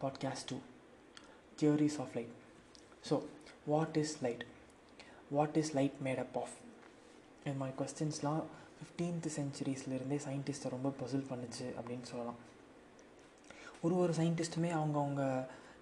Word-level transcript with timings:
Podcast 0.00 0.44
2 0.46 0.58
Theories 1.58 1.98
of 1.98 2.14
Light. 2.16 2.32
So, 3.02 3.24
what 3.66 3.96
is 3.96 4.22
light? 4.22 4.44
What 5.30 5.56
is 5.56 5.74
light 5.74 5.96
made 6.00 6.18
up 6.18 6.34
of? 6.34 6.50
இந்த 7.44 7.58
மாதிரி 7.58 7.74
கொஸ்டின்ஸ்லாம் 7.78 8.40
fifteenth 8.76 9.26
சென்ச்சுரிஸ்லேருந்தே 9.36 10.18
சயின்டிஸ்ட்டை 10.24 10.70
ரொம்ப 10.70 10.92
பசில் 11.00 11.26
பண்ணுச்சு 11.30 11.66
அப்படின்னு 11.76 12.04
சொல்லலாம் 12.04 12.38
ஒரு 13.80 13.96
ஒரு 13.96 14.12
சயின்டிஸ்ட்டுமே 14.12 14.70
அவங்கவுங்க 14.76 15.24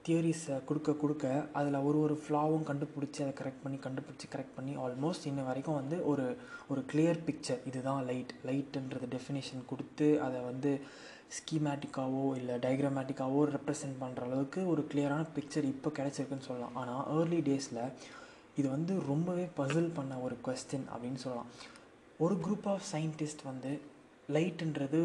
தியரிஸை 0.07 0.65
கொடுக்க 0.65 0.93
கொடுக்க 0.93 1.25
அதில் 1.53 1.79
ஒரு 1.81 2.01
ஒரு 2.01 2.15
ஃப்ளாவும் 2.25 2.67
கண்டுபிடிச்சி 2.69 3.23
அதை 3.25 3.33
கரெக்ட் 3.41 3.63
பண்ணி 3.63 3.79
கண்டுபிடிச்சி 3.79 4.29
கரெக்ட் 4.31 4.57
பண்ணி 4.57 4.75
ஆல்மோஸ்ட் 4.77 5.27
இன்ன 5.27 5.45
வரைக்கும் 5.45 5.75
வந்து 5.75 6.05
ஒரு 6.05 6.27
ஒரு 6.69 6.85
கிளியர் 6.93 7.21
பிக்சர் 7.27 7.61
இதுதான் 7.67 8.05
லைட் 8.05 8.35
லைட்டுன்றது 8.47 9.09
டெஃபினேஷன் 9.17 9.65
கொடுத்து 9.67 10.09
அதை 10.23 10.41
வந்து 10.41 10.73
ஸ்கீமேட்டிக்காவோ 11.37 12.23
இல்லை 12.39 12.55
டயக்ராமேட்டிக்காவோ 12.65 13.41
ரெப்ரசன்ட் 13.55 13.99
பண்ணுற 14.03 14.23
அளவுக்கு 14.27 14.61
ஒரு 14.73 14.83
கிளியரான 14.91 15.25
பிக்சர் 15.37 15.67
இப்போ 15.73 15.91
கிடச்சிருக்குன்னு 15.99 16.49
சொல்லலாம். 16.51 16.77
ஆனால் 16.83 17.03
ஏர்லி 17.17 17.41
டேஸில் 17.49 17.83
இது 18.61 18.69
வந்து 18.77 18.95
ரொம்பவே 19.11 19.45
பசில் 19.59 19.91
பண்ண 19.99 20.15
ஒரு 20.27 20.37
கொஸ்டின் 20.47 20.87
அப்படின்னு 20.93 21.21
சொல்லலாம். 21.25 21.51
ஒரு 22.25 22.37
குரூப் 22.45 22.69
ஆஃப் 22.75 22.87
சயின்டிஸ்ட் 22.93 23.45
வந்து 23.51 23.73
லைட்டுன்றது 24.37 25.01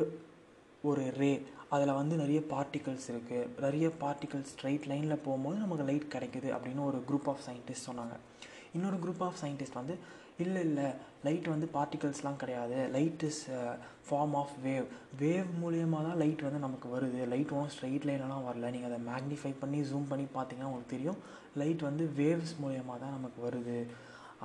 ஒரு 0.89 1.03
ரே 1.17 1.31
அதில் 1.75 1.97
வந்து 1.99 2.15
நிறைய 2.15 2.39
பார்ட்டிகல்ஸ் 2.53 3.05
இருக்குது 3.11 3.45
நிறைய 3.65 3.85
பார்ட்டிகல்ஸ் 4.01 4.51
ஸ்ட்ரைட் 4.53 4.87
லைனில் 4.91 5.23
போகும்போது 5.25 5.57
நமக்கு 5.57 5.85
லைட் 5.89 6.11
கிடைக்குது 6.15 6.49
அப்படின்னு 6.55 6.83
ஒரு 6.89 6.99
குரூப் 7.09 7.29
ஆஃப் 7.31 7.45
சயின்டிஸ்ட் 7.47 7.87
சொன்னாங்க. 7.89 8.15
இன்னொரு 8.73 8.97
குரூப் 9.03 9.23
ஆஃப் 9.27 9.39
சயின்டிஸ்ட் 9.43 9.79
வந்து 9.81 9.95
இல்லை 10.43 10.61
இல்லை. 10.67 10.87
லைட் 11.25 11.47
வந்து 11.53 11.67
பார்ட்டிகல்ஸ்லாம் 11.75 12.39
கிடையாது. 12.43 12.77
Light 12.95 13.23
is 13.27 13.41
form 14.07 14.33
of 14.41 14.53
wave 14.65 14.87
wave 15.21 15.49
மூலியமாக 15.63 16.03
தான் 16.07 16.19
லைட் 16.21 16.45
வந்து 16.47 16.61
நமக்கு 16.65 16.87
வருது. 16.95 17.19
லைட் 17.33 17.53
ஒன்றும் 17.55 17.73
ஸ்ட்ரைட் 17.75 18.07
லைன்லாம் 18.09 18.47
வரல. 18.49 18.71
நீங்கள் 18.75 18.89
அதை 18.91 18.99
மேக்னிஃபை 19.11 19.53
பண்ணி 19.61 19.79
ஜூம் 19.91 20.09
பண்ணி 20.11 20.27
பார்த்தீங்கன்னா 20.37 20.69
உங்களுக்கு 20.71 20.95
தெரியும். 20.95 21.19
லைட் 21.61 21.83
வந்து 21.89 22.05
வேவ்ஸ் 22.19 22.55
மூலியமாக 22.63 22.97
தான் 23.03 23.15
நமக்கு 23.17 23.39
வருது 23.47 23.77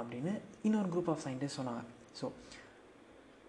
அப்படின்னு 0.01 0.35
இன்னொரு 0.69 0.91
குரூப் 0.95 1.13
ஆஃப் 1.13 1.25
சயின்டிஸ்ட் 1.27 1.61
சொன்னாங்க. 1.61 1.85
ஸோ 2.21 2.29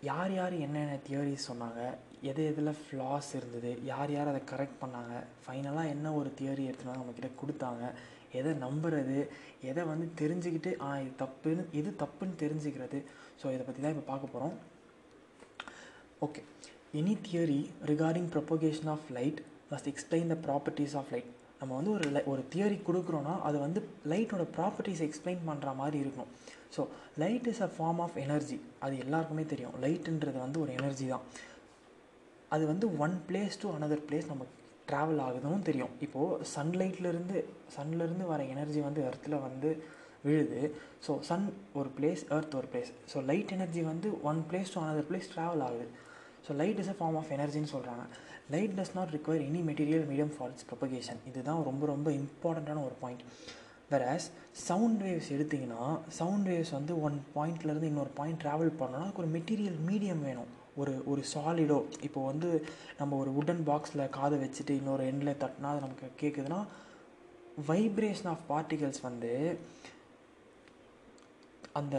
யார் 0.09 0.31
யார் 0.37 0.53
என்னென்ன 0.65 0.99
தியரிஸ் 1.07 1.49
சொன்னாங்க? 1.51 1.81
எது 2.29 2.41
எதில் 2.51 2.79
ஃப்ளாஸ் 2.81 3.29
இருந்தது? 3.39 3.71
யார் 3.89 4.11
யார் 4.15 4.31
அதை 4.31 4.41
கரெக்ட் 4.51 4.81
பண்ணாங்க? 4.83 5.15
ஃபைனலாக 5.43 5.93
என்ன 5.95 6.13
ஒரு 6.19 6.29
தியரி 6.39 6.63
எடுத்துகிட்டு 6.69 6.99
நம்மக்கிட்ட 6.99 7.29
கொடுத்தாங்க? 7.41 7.83
எதை 8.39 8.51
நம்புறது 8.65 9.17
எதை 9.69 9.83
வந்து 9.91 10.07
தெரிஞ்சுக்கிட்டு 10.21 10.71
ஆ 10.87 10.89
இது 11.01 11.13
தப்புன்னு 11.23 11.63
எது 11.79 11.89
தப்புன்னு 12.03 12.35
தெரிஞ்சுக்கிறது. 12.43 12.99
ஸோ 13.41 13.45
இதை 13.55 13.63
பற்றி 13.65 13.81
தான் 13.81 13.95
இப்போ 13.95 14.05
பார்க்க 14.11 14.33
போகிறோம் 14.35 14.55
okay 16.27 16.41
any 16.99 17.15
theory 17.27 17.59
regarding 17.91 18.29
propagation 18.35 18.91
of 18.93 19.07
light 19.17 19.41
must 19.71 19.89
explain 19.91 20.31
the 20.33 20.37
properties 20.47 20.95
of 21.01 21.11
light 21.15 21.29
நம்ம 21.61 21.71
வந்து 21.77 21.91
ஒரு 21.97 22.05
லை 22.15 22.21
ஒரு 22.33 22.41
தியரி 22.53 22.77
கொடுக்குறோன்னா 22.87 23.33
அது 23.47 23.57
வந்து 23.65 23.79
லைட்டோட 24.11 24.43
ப்ராப்பர்ட்டிஸ் 24.57 25.03
எக்ஸ்பிளைன் 25.07 25.41
பண்ணுற 25.49 25.75
மாதிரி 25.81 25.97
இருக்கணும். 26.03 26.31
So 26.75 26.81
light 27.23 27.47
is 27.51 27.63
a 27.67 27.69
form 27.75 27.99
of 28.05 28.17
energy 28.25 28.57
அது 28.85 28.95
எல்லாருக்குமே 29.05 29.45
தெரியும். 29.53 29.75
லைட்டுன்றது 29.85 30.39
வந்து 30.45 30.59
ஒரு 30.63 30.71
எனர்ஜி 30.79 31.07
தான். 31.13 31.25
அது 32.55 32.63
வந்து 32.71 32.85
one 33.05 33.15
place 33.29 33.59
to 33.63 33.69
another 33.77 34.05
place 34.09 34.31
நமக்கு 34.33 34.55
ட்ராவல் 34.89 35.21
ஆகுதுன்னு 35.27 35.67
தெரியும். 35.69 35.93
இப்போது 36.05 36.45
சன்லைட்லேருந்து 36.55 37.37
சன்லேருந்து 37.77 38.27
வர 38.33 38.43
எனர்ஜி 38.55 38.81
வந்து 38.87 39.01
எர்த்தில் 39.09 39.43
வந்து 39.47 39.71
விழுது. 40.27 40.61
ஸோ 41.05 41.11
சன் 41.29 41.45
ஒரு 41.79 41.89
பிளேஸ் 41.97 42.23
எர்த் 42.37 42.55
ஒரு 42.61 42.67
பிளேஸ் 42.71 42.91
ஸோ 43.11 43.17
லைட் 43.31 43.53
எனர்ஜி 43.57 43.83
வந்து 43.91 44.09
one 44.31 44.41
place 44.49 44.73
to 44.75 44.81
another 44.85 45.07
place 45.11 45.29
travel 45.35 45.63
ஆகுது. 45.67 45.87
So 46.47 46.51
light 46.61 46.81
is 46.83 46.91
a 46.93 46.97
form 46.99 47.17
of 47.21 47.31
எனர்ஜின்னு 47.37 47.71
சொல்கிறாங்க 47.75 48.03
light 48.53 48.75
does 48.79 48.93
not 48.97 49.11
require 49.15 49.45
any 49.47 49.61
material 49.69 50.05
medium 50.11 50.33
for 50.35 50.51
its 50.51 50.67
propagation 50.69 51.19
இதுதான் 51.31 51.63
ரொம்ப 51.69 51.83
ரொம்ப 51.93 52.09
இம்பார்ட்டண்ட்டான 52.19 52.83
ஒரு 52.89 52.95
பாயிண்ட் 53.03 53.23
வேறஸ் 53.91 54.27
சவுண்ட் 54.67 55.01
வேவ்ஸ் 55.05 55.29
எடுத்திங்கன்னா 55.35 55.83
சவுண்ட் 56.19 56.47
வேவ்ஸ் 56.51 56.73
வந்து 56.77 56.93
ஒன் 57.07 57.17
பாயிண்ட்லேருந்து 57.35 57.89
இன்னொரு 57.91 58.11
பாயிண்ட் 58.19 58.41
ட்ராவல் 58.43 58.71
பண்ணோன்னா 58.81 59.05
அதுக்கு 59.05 59.23
ஒரு 59.23 59.31
மெட்டீரியல் 59.37 59.79
மீடியம் 59.89 60.23
வேணும். 60.29 60.49
ஒரு 60.79 60.93
ஒரு 61.05 61.21
சாலிடோ 61.33 61.77
இப்போ 62.01 62.21
வந்து 62.25 62.49
நம்ம 62.97 63.17
ஒரு 63.17 63.31
உடன் 63.35 63.63
பாக்ஸில் 63.67 64.09
காதை 64.09 64.37
வச்சுட்டு 64.39 64.75
இன்னொரு 64.79 65.03
எண்டில் 65.11 65.39
தட்டினா 65.41 65.69
அது 65.71 65.85
நமக்கு 65.85 66.07
கேட்குதுன்னா 66.21 66.59
வைப்ரேஷன் 67.67 68.31
ஆஃப் 68.33 68.45
பார்ட்டிகல்ஸ் 68.49 69.01
வந்து 69.01 69.33
அந்த 71.73 71.97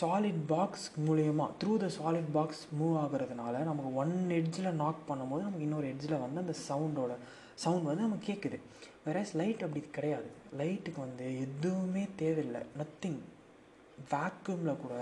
சாலிட் 0.00 0.42
பாக்ஸ் 0.46 0.86
மூலயமா 1.06 1.44
through 1.60 1.74
the 1.82 1.86
solid 1.98 2.32
box 2.32 2.64
move 2.80 2.96
ஆகுறதுனால 3.04 3.54
நமக்கு 3.68 3.90
ஒன் 4.02 4.14
எட்ஜில் 4.38 4.78
நாக் 4.82 5.06
பண்ணும்போது 5.08 5.44
நமக்கு 5.46 5.66
இன்னொரு 5.68 5.88
எட்ஜில் 5.92 6.22
வந்து 6.24 6.42
அந்த 6.44 6.54
சவுண்டோட 6.68 7.14
சவுண்ட் 7.62 7.88
வந்து 7.90 8.06
நமக்கு 8.06 8.26
கேட்குது 8.32 8.58
வேறஸ் 9.04 9.34
லைட் 9.36 9.62
அப்படி 9.66 9.82
கிடையாது. 9.92 10.28
லைட்டுக்கு 10.58 10.98
வந்து 10.98 11.26
எதுவுமே 11.40 12.02
தேவையில்லை. 12.16 12.60
நத்திங் 12.80 13.20
வேக்யூமில் 14.10 14.82
கூட 14.82 14.94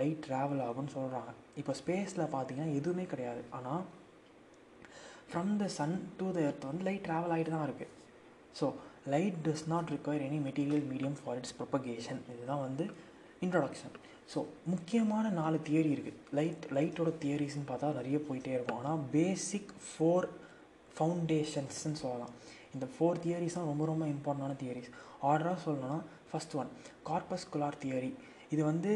லைட் 0.00 0.22
ட்ராவல் 0.26 0.62
ஆகும்னு 0.66 0.92
சொல்கிறாங்க 0.96 1.32
இப்போ 1.60 1.72
ஸ்பேஸில் 1.80 2.30
பார்த்தீங்கன்னா 2.34 2.76
எதுவுமே 2.78 3.04
கிடையாது. 3.12 3.42
ஆனால் 3.58 3.82
from 5.30 5.52
the 5.62 5.66
sun 5.78 5.96
to 6.20 6.26
the 6.36 6.40
earth 6.48 6.68
வந்து 6.70 6.86
லைட் 6.88 7.04
ட்ராவல் 7.08 7.34
ஆகிட்டு 7.34 7.54
தான் 7.56 7.66
இருக்குது 7.68 7.92
so 8.58 8.66
light 9.14 9.38
does 9.46 9.66
not 9.72 9.90
require 9.94 10.24
any 10.28 10.38
material 10.48 10.86
medium 10.92 11.18
for 11.20 11.38
its 11.40 11.56
propagation 11.60 12.20
இதுதான் 12.34 12.64
வந்து 12.66 12.84
இன்ட்ரொடக்ஷன் 13.46 13.94
ஸோ 14.32 14.40
முக்கியமான 14.72 15.30
நாலு 15.40 15.58
தியரி 15.68 15.90
இருக்குது 15.94 16.20
லைட் 16.38 16.66
லைட்டோட 16.76 17.10
தியரிஸ்ன்னு 17.22 17.68
பார்த்தா 17.70 17.88
நிறைய 18.00 18.18
போயிட்டே 18.28 18.52
இருக்கும். 18.56 18.78
ஆனால் 18.82 19.00
பேசிக் 19.16 19.72
ஃபோர் 19.88 20.28
ஃபவுண்டேஷன்ஸ்ன்னு 20.96 22.00
சொல்லலாம். 22.04 22.34
இந்த 22.74 22.86
ஃபோர் 22.94 23.20
தியரிஸ் 23.24 23.56
தான் 23.58 23.70
ரொம்ப 23.70 23.84
ரொம்ப 23.90 24.04
இம்பார்ட்டண்டான 24.14 24.56
தியரிஸ் 24.62 24.90
ஆர்டராக 25.30 25.58
சொல்லணும்னா 25.64 25.98
first 26.30 26.54
one 26.60 26.70
corpus 27.08 27.50
Kular 27.54 27.80
theory 27.82 28.12
இது 28.54 28.62
வந்து 28.70 28.92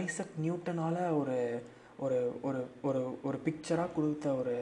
ஐசக் 0.00 0.34
நியூட்டனால் 0.44 1.00
ஒரு 1.20 1.38
ஒரு 2.04 2.18
ஒரு 2.48 2.60
ஒரு 2.88 3.00
ஒரு 3.28 3.38
பிக்சராக 3.46 3.94
கொடுத்த 3.96 4.34
ஒரு 4.40 4.54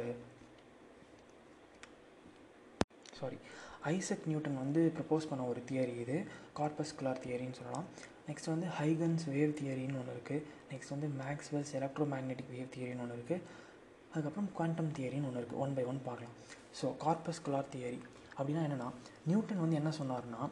சாரி 3.19 3.39
ஐசக் 3.93 4.27
நியூட்டன் 4.31 4.61
வந்து 4.63 4.81
ப்ரப்போஸ் 4.97 5.29
பண்ண 5.31 5.43
ஒரு 5.53 5.61
தியரி 5.69 5.95
இது. 6.05 6.17
கார்பஸ் 6.59 6.95
குலார் 6.99 7.23
தியரின்னு 7.25 7.59
சொல்லலாம். 7.61 7.87
நெக்ஸ்ட் 8.29 8.51
வந்து 8.53 8.69
ஹைகன்ஸ் 8.79 9.25
வேவ் 9.35 9.53
தியரின்னு 9.61 9.99
ஒன்று 10.01 10.15
இருக்குது 10.17 10.45
நெக்ஸ்ட் 10.73 10.95
வந்து 10.95 11.09
மேக்ஸ்வெல்ஸ் 11.23 11.73
எலக்ட்ரோ 11.79 12.07
மேக்னெட்டிக் 12.13 12.53
வேவ் 12.57 12.71
தியரின்னு 12.75 13.05
ஒன்று 13.05 13.19
இருக்குது 13.19 13.43
அதுக்கப்புறம் 14.13 14.51
குவாண்டம் 14.59 14.93
தியரின்னு 14.97 15.29
ஒன்று 15.31 15.41
இருக்குது 15.43 15.63
ஒன் 15.65 15.75
பை 15.77 15.85
ஒன் 15.91 16.01
பார்க்கலாம். 16.09 16.37
ஸோ 16.79 16.87
கார்பஸ் 17.05 17.43
குலார் 17.47 17.73
தியரி 17.75 18.01
அப்படின்னா 18.39 18.63
என்னென்னா 18.69 18.89
நியூட்டன் 19.31 19.63
வந்து 19.65 19.79
என்ன 19.81 19.91
சொன்னார்னா 20.01 20.43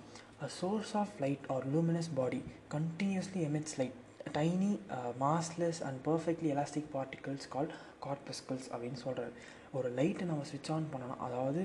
a 0.46 0.48
source 0.60 0.92
of 1.00 1.14
light 1.24 1.46
or 1.54 1.66
luminous 1.74 2.10
body 2.18 2.40
continuously 2.76 3.42
emits 3.48 3.76
light 3.80 3.98
tiny 4.36 4.70
massless 5.18 5.80
and 5.88 5.98
perfectly 6.08 6.50
elastic 6.54 6.90
particles 6.96 7.48
call 7.48 7.70
corpuscles 8.06 8.68
அப்படின்னு 8.72 9.00
சொல்கிறார் 9.04 9.34
ஒரு 9.72 9.88
லைட்டை 9.90 10.26
நம்ம 10.26 10.44
ஸ்விட்ச் 10.50 10.72
ஆன் 10.72 10.88
பண்ணணும் 10.92 11.22
அதாவது 11.26 11.62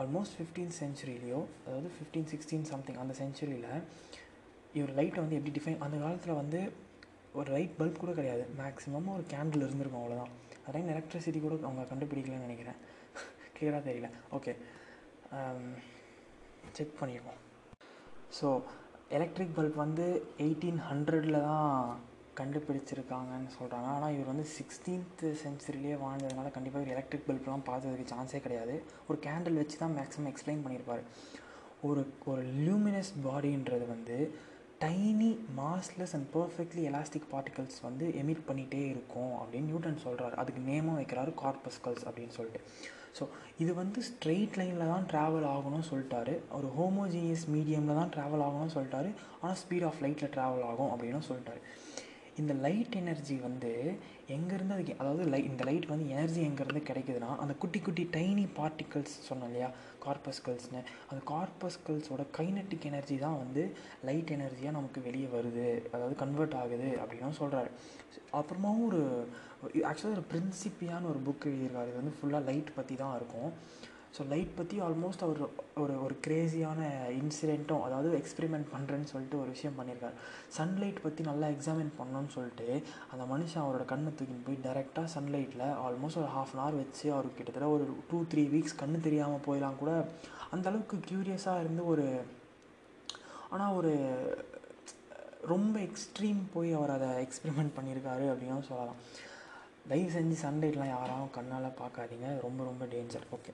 ஆல்மோஸ்ட் 0.00 0.36
ஃபிஃப்டீன் 0.36 0.72
சென்ச்சுரியிலையோ 0.80 1.40
அதாவது 1.66 1.90
ஃபிஃப்டீன் 1.96 2.28
சிக்ஸ்டீன் 2.32 2.66
சம்திங் 2.72 3.00
அந்த 3.02 3.14
சென்ச்சுரியில் 3.20 3.70
இவர் 4.72 4.92
லைட்டை 4.98 5.20
வந்து 5.22 5.36
எப்படி 5.38 5.52
டிஃபைன் 5.58 5.82
அந்த 5.84 5.96
காலத்தில் 5.96 6.40
வந்து 6.42 6.60
ஒரு 7.32 7.48
லைட் 7.54 7.76
பல்ப் 7.78 8.02
கூட 8.02 8.12
கிடையாது. 8.12 8.44
மேக்ஸிமம் 8.60 9.08
ஒரு 9.14 9.24
கேண்டில் 9.32 9.64
இருந்திருக்கும் 9.66 10.02
அவ்வளோதான் 10.02 10.34
அதே 10.68 10.80
எலக்ட்ரிசிட்டி 10.94 11.40
கூட 11.40 11.54
அவங்க 11.68 11.82
கண்டுபிடிக்கலன்னு 11.90 12.46
நினைக்கிறேன். 12.46 12.78
கிளியராக 13.56 13.82
தெரியல. 13.88 14.08
ஓகே 14.36 14.54
செக் 16.76 16.98
பண்ணிடுவோம் 17.00 17.40
ஸோ 18.38 18.48
எலக்ட்ரிக் 19.10 19.52
பல்ப் 19.56 19.76
வந்து 19.76 20.04
எயிட்டீன் 20.38 20.78
ஹண்ட்ரடில் 20.90 21.42
தான் 21.42 21.98
கண்டுபிடிச்சிருக்காங்கன்னு 22.36 23.50
சொல்கிறாங்க 23.58 23.88
ஆனால் 23.92 24.14
இவர் 24.14 24.26
வந்து 24.26 24.46
சிக்ஸ்டீன்த் 24.56 25.22
சென்ச்சுரியிலே 25.42 25.98
வாழ்ந்ததுனால 26.00 26.50
கண்டிப்பாக 26.50 26.84
இவர் 26.84 26.94
எலக்ட்ரிக் 26.94 27.28
பல்ப்லாம் 27.28 27.62
பார்த்ததுக்கு 27.68 28.06
சான்ஸே 28.14 28.40
கிடையாது. 28.40 28.82
ஒரு 29.08 29.18
கேண்டில் 29.26 29.54
வச்சு 29.54 29.78
தான் 29.78 29.96
மேக்ஸிமம் 29.98 30.30
எக்ஸ்பிளைன் 30.32 30.64
பண்ணியிருப்பார். 30.64 31.04
ஒரு 31.82 32.12
ஒரு 32.24 32.42
லியூமினஸ் 32.42 33.12
பாடின்றது 33.26 33.86
வந்து 33.88 34.34
tiny 34.80 35.30
massless 35.58 36.14
and 36.18 36.28
perfectly 36.34 36.82
elastic 36.90 37.30
particles 37.32 37.80
வந்து 37.82 38.06
எமிட் 38.08 38.44
பண்ணிகிட்டே 38.48 38.82
இருக்கும் 38.88 39.32
அப்படின்னு 39.42 39.70
நியூட்டன் 39.70 40.04
சொல்கிறார் 40.06 40.34
அதுக்கு 40.34 40.62
நேமும் 40.72 40.98
வைக்கிறாரு 41.00 41.32
கார்பஸ்கல்ஸ் 41.44 42.06
அப்படின்னு 42.08 42.36
சொல்லிட்டு. 42.38 42.60
ஸோ 43.18 43.24
இது 43.62 43.72
வந்து 43.80 44.00
ஸ்ட்ரெயிட் 44.08 44.56
லைனில் 44.60 44.90
தான் 44.92 45.06
ட்ராவல் 45.12 45.46
ஆகணும்னு 45.54 45.88
சொல்லிட்டாரு. 45.90 46.34
ஒரு 46.58 46.68
ஹோமோஜீனியஸ் 46.78 47.44
மீடியமில் 47.54 47.98
தான் 48.00 48.12
ட்ராவல் 48.16 48.44
ஆகணும்னு 48.46 48.74
சொல்லிட்டாரு. 48.76 49.10
ஆனால் 49.40 49.58
ஸ்பீட் 49.62 49.86
ஆஃப் 49.90 50.02
லைட்டில் 50.06 50.32
ட்ராவல் 50.36 50.66
ஆகும் 50.70 50.92
அப்படின்னு 50.94 51.28
சொல்லிட்டாரு. 51.30 51.62
இந்த 52.40 52.52
லைட் 52.64 52.96
எனர்ஜி 52.96 53.34
வந்து 53.44 53.70
எங்கேருந்து 54.34 54.74
அதுக்கு 54.76 54.94
அதாவது 54.98 55.24
லை 55.32 55.40
இந்த 55.44 55.62
லைட் 55.64 55.86
வந்து 55.86 56.06
எனர்ஜி 56.08 56.40
எங்கேருந்து 56.48 56.82
கிடைக்குதுன்னா 56.88 57.30
அந்த 57.42 57.54
குட்டி 57.54 57.78
குட்டி 57.80 58.04
டைனி 58.16 58.44
பார்ட்டிகல்ஸ் 58.58 59.14
சொன்னோம் 59.28 59.48
இல்லையா? 59.50 59.68
கார்பஸ்கல்ஸ்னு 60.04 60.80
அந்த 61.10 61.20
கார்பஸ்கல்ஸோட 61.32 62.24
கைனட்டிக் 62.38 62.86
எனர்ஜி 62.90 63.16
தான் 63.18 63.38
வந்து 63.38 63.62
லைட் 64.04 64.34
எனர்ஜியாக 64.36 64.76
நமக்கு 64.78 65.00
வெளியே 65.00 65.28
வருது. 65.36 65.66
அதாவது 65.92 66.16
கன்வெர்ட் 66.16 66.58
ஆகுது 66.62 66.90
அப்படின்னு 67.02 67.40
சொல்கிறாரு 67.42 67.72
அப்புறமாவும் 68.40 68.86
ஒரு 68.88 69.02
ஆக்சுவலாக 69.90 70.16
ஒரு 70.18 70.24
பிரின்சிப்பியான 70.32 71.02
ஒரு 71.12 71.20
புக் 71.26 71.48
எழுதியிருக்காரு. 71.50 71.90
இது 71.92 72.00
வந்து 72.02 72.16
ஃபுல்லாக 72.18 72.48
லைட் 72.50 72.74
பற்றி 72.74 72.96
தான் 72.96 73.16
இருக்கும். 73.16 73.50
ஸோ 74.16 74.24
லைட் 74.28 74.52
பற்றி 74.58 74.76
ஆல்மோஸ்ட் 74.80 75.24
அவர் 75.24 75.40
ஒரு 75.82 75.94
ஒரு 76.04 76.14
க்ரேஸியான 76.26 76.80
இன்சிடெண்ட்டும் 77.18 77.82
அதாவது 77.86 78.10
எக்ஸ்பெரிமெண்ட் 78.20 78.68
பண்ணுறேன்னு 78.74 79.10
சொல்லிட்டு 79.12 79.40
ஒரு 79.40 79.50
விஷயம் 79.54 79.76
பண்ணியிருக்காரு 79.78 80.16
சன்லைட் 80.56 81.02
பற்றி 81.02 81.24
நல்லா 81.24 81.48
எக்ஸாமின் 81.54 81.92
பண்ணணும்னு 81.98 82.34
சொல்லிட்டு 82.36 82.68
அந்த 83.12 83.24
மனுஷன் 83.32 83.62
அவரோட 83.64 83.84
கண்ணை 83.84 84.12
தூக்கின்னு 84.12 84.46
போய் 84.48 84.64
டேரெக்டாக 84.66 85.12
சன்லைட்டில் 85.16 85.66
ஆல்மோஸ்ட் 85.86 86.20
ஒரு 86.22 86.30
ஹாஃப் 86.36 86.54
அன் 86.54 86.62
ஹவர் 86.62 86.80
வச்சு 86.82 87.06
அவர் 87.12 87.28
கிட்டத்தட்ட 87.38 87.68
ஒரு 87.68 87.86
டூ 88.10 88.20
த்ரீ 88.32 88.44
வீக்ஸ் 88.54 88.78
கண்ணு 88.82 89.00
தெரியாமல் 89.00 89.44
போயிடலாம் 89.46 89.80
கூட 89.82 89.92
அந்தளவுக்கு 90.52 90.98
க்யூரியஸாக 91.10 91.60
இருந்து 91.60 91.84
ஒரு 91.86 92.06
ஆனால் 93.50 93.74
ஒரு 93.74 93.92
ரொம்ப 95.52 95.76
எக்ஸ்ட்ரீம் 95.80 96.40
போய் 96.54 96.70
அவர் 96.72 96.94
அதை 96.94 97.10
எக்ஸ்பெரிமெண்ட் 97.24 97.76
பண்ணியிருக்காரு 97.76 98.24
அப்படின்னு 98.32 98.68
சொல்லலாம். 98.70 98.98
தயவு 99.88 100.10
செஞ்சு 100.16 100.36
சன்லைட்லாம் 100.44 100.94
யாரும் 100.94 101.30
கண்ணால் 101.30 101.78
பார்க்காதீங்க. 101.82 102.28
ரொம்ப 102.40 102.60
ரொம்ப 102.64 102.84
டேஞ்சர் 102.94 103.28
ஓகே 103.36 103.52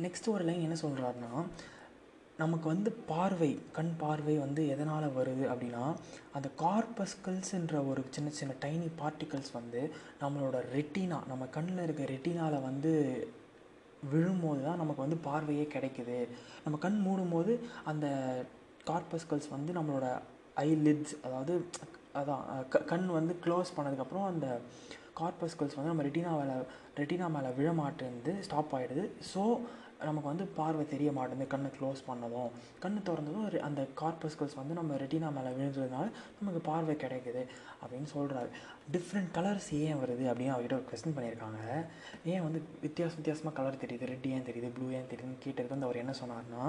நெக்ஸ்ட் 0.00 0.28
ஒரு 0.28 0.44
லைன் 0.44 0.62
என்ன 0.62 0.76
சொல்கிறாருன்னா 0.82 1.32
நமக்கு 2.36 2.68
வந்து 2.68 2.90
பார்வை 3.06 3.58
கண் 3.72 3.90
பார்வை 3.98 4.38
வந்து 4.38 4.68
எதனால் 4.68 5.14
வருது 5.16 5.44
அப்படின்னா 5.48 5.82
அந்த 6.32 6.48
கார்பஸ்கல்ஸ்ன்ற 6.58 7.88
ஒரு 7.88 8.02
சின்ன 8.10 8.30
சின்ன 8.30 8.54
டைனி 8.60 8.88
பார்ட்டிகல்ஸ் 9.00 9.52
வந்து 9.52 9.80
நம்மளோட 10.20 10.56
ரெட்டினா 10.72 11.18
நம்ம 11.26 11.48
கண்ணில் 11.50 11.82
இருக்க 11.82 12.04
ரெட்டினாவில் 12.04 12.62
வந்து 12.62 12.92
விழும்போது 14.10 14.62
தான் 14.62 14.76
நமக்கு 14.76 15.00
வந்து 15.00 15.16
பார்வையே 15.16 15.68
கிடைக்குது. 15.74 16.28
நம்ம 16.64 16.78
கண் 16.78 17.00
மூடும்போது 17.06 17.54
அந்த 17.84 18.06
கார்பஸ்கல்ஸ் 18.90 19.48
வந்து 19.50 19.72
நம்மளோட 19.72 20.06
ஐலிட்ஸ் 20.60 21.14
அதாவது 21.22 21.54
அதான் 22.14 22.68
க 22.68 22.78
கண் 22.78 23.06
வந்து 23.08 23.34
க்ளோஸ் 23.44 23.76
பண்ணதுக்கப்புறம் 23.76 24.26
அந்த 24.26 24.46
கார்பஸ்கல்ஸ் 25.20 25.76
வந்து 25.76 25.92
நம்ம 25.92 26.02
ரெட்டினா 26.02 26.30
மேலே 26.38 26.56
ரெட்டினா 26.96 27.26
மேலே 27.30 27.50
விழமாட்டேருந்து 27.58 28.32
ஸ்டாப் 28.40 28.74
ஆகிடுது 28.74 29.04
ஸோ 29.34 29.42
நமக்கு 30.08 30.28
வந்து 30.28 30.46
பார்வை 30.58 30.84
தெரிய 30.88 31.12
மாட்டேங்குது 31.12 31.52
கண்ணை 31.54 31.70
க்ளோஸ் 31.78 32.00
பண்ணதும். 32.10 32.50
கண் 32.78 33.02
திறந்ததும் 33.04 33.58
அந்த 33.68 33.86
கார்பஸ்கல்ஸ் 34.00 34.58
வந்து 34.60 34.74
நம்ம 34.74 34.94
ரெட்டினா 34.94 35.30
மேலே 35.38 35.50
விழுந்ததுனால 35.56 36.06
நமக்கு 36.40 36.60
பார்வை 36.70 36.94
கிடைக்குது 36.94 37.42
அப்படின்னு 37.82 38.08
சொல்கிறாரு 38.14 38.50
டிஃப்ரெண்ட் 38.92 39.30
கலர்ஸ் 39.34 39.68
ஏன் 39.70 40.00
வருது 40.02 40.24
அப்படின்னு 40.30 40.54
அவர்கிட்ட 40.54 40.78
ஒரு 40.78 40.88
கொஸ்டின் 40.90 41.16
பண்ணியிருக்காங்க. 41.16 41.60
ஏன் 42.24 42.42
வந்து 42.42 42.62
வித்தியாச 42.82 43.14
வித்தியாசமாக 43.18 43.56
கலர் 43.58 43.82
தெரியுது? 43.84 44.10
ரெட் 44.12 44.26
ஏன் 44.26 44.46
தெரியுது? 44.48 44.70
ப்ளூ 44.76 44.88
ஏன் 44.98 45.06
தெரியுதுன்னு 45.12 45.44
கேட்டதுக்கு 45.44 45.74
வந்து 45.76 45.88
அவர் 45.88 46.02
என்ன 46.04 46.14
சொன்னார்னா 46.22 46.64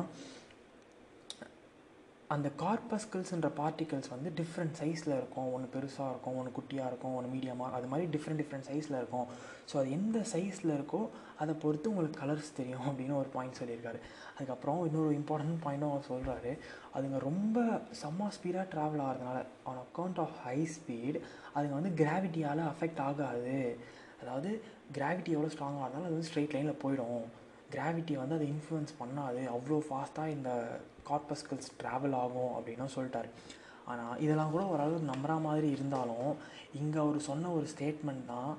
அந்த 2.34 2.48
கார்பஸ்கிள்ஸ்ன்ற 2.62 3.50
பார்ட்டிகல்ஸ் 3.60 4.12
வந்து 4.14 4.30
டிஃப்ரெண்ட் 4.40 4.76
சைஸில் 4.82 5.14
இருக்கும். 5.18 5.48
ஒன்று 5.56 5.68
பெருசாக 5.74 6.12
இருக்கும் 6.14 6.36
ஒன்று 6.40 6.52
குட்டியாக 6.58 6.90
இருக்கும் 6.92 7.16
ஒன்று 7.18 7.32
மீடியமாக 7.34 7.76
அது 7.78 7.88
மாதிரி 7.92 8.06
டிஃப்ரெண்ட் 8.14 8.42
டிஃப்ரெண்ட் 8.42 8.68
சைஸில் 8.70 8.98
இருக்கும். 9.00 9.28
ஸோ 9.70 9.76
அது 9.82 9.90
எந்த 9.98 10.20
சைஸில் 10.34 10.74
இருக்கோ 10.78 11.02
அதை 11.44 11.54
பொறுத்து 11.64 11.92
உங்களுக்கு 11.92 12.22
கலர்ஸ் 12.22 12.52
தெரியும் 12.60 12.86
அப்படின்னு 12.90 13.18
ஒரு 13.22 13.30
பாயிண்ட் 13.36 13.60
சொல்லியிருக்காரு. 13.62 14.00
அதுக்கப்புறம் 14.36 14.80
இன்னொரு 14.90 15.12
இம்பார்ட்டன்ட் 15.20 15.62
பாயிண்ட்டும் 15.66 15.94
அவர் 15.94 16.10
சொல்கிறாரு 16.12 16.54
அதுங்க 16.96 17.20
ரொம்ப 17.30 17.66
செம்ம 18.04 18.30
ஸ்பீடாக 18.38 18.66
ட்ராவல் 18.76 19.04
ஆகிறதுனால 19.08 19.42
on 19.72 19.84
account 19.86 20.22
of 20.26 20.38
high 20.46 20.58
speed 20.78 21.20
அதுங்க 21.56 21.76
வந்து 21.80 21.94
கிராவிட்டியால் 22.04 22.64
அஃபெக்ட் 22.72 23.04
ஆகாது. 23.10 23.58
அதாவது 24.22 24.50
கிராவிட்டி 24.98 25.32
எவ்வளோ 25.38 25.52
ஸ்ட்ராங்காக 25.54 25.86
இருந்தாலும் 25.86 26.10
அது 26.10 26.18
வந்து 26.18 26.32
ஸ்ட்ரெயிட் 26.32 26.56
லைனில் 26.56 26.82
போயிடும். 26.86 27.24
கிராவிட்டி 27.76 28.14
வந்து 28.22 28.38
அதை 28.38 28.48
இன்ஃப்ளூயன்ஸ் 28.54 28.94
பண்ணாது. 29.02 29.42
அவ்வளோ 29.56 29.80
ஃபாஸ்ட்டாக 29.88 30.36
இந்த 30.38 30.52
கார்பஸ்கல்ஸ் 31.10 31.72
ட்ராவல் 31.82 32.18
ஆகும் 32.24 32.54
அப்படின்னும் 32.58 32.96
சொல்லிட்டாரு. 32.98 33.32
ஆனால் 33.92 34.20
இதெல்லாம் 34.26 34.54
கூட 34.56 34.64
ஓரளவுக்கு 34.74 35.12
நம்புற 35.14 35.34
மாதிரி 35.48 35.70
இருந்தாலும் 35.78 36.30
இங்கே 36.82 37.00
அவர் 37.06 37.28
சொன்ன 37.32 37.52
ஒரு 37.58 37.68
ஸ்டேட்மெண்ட் 37.74 38.30
தான் 38.34 38.52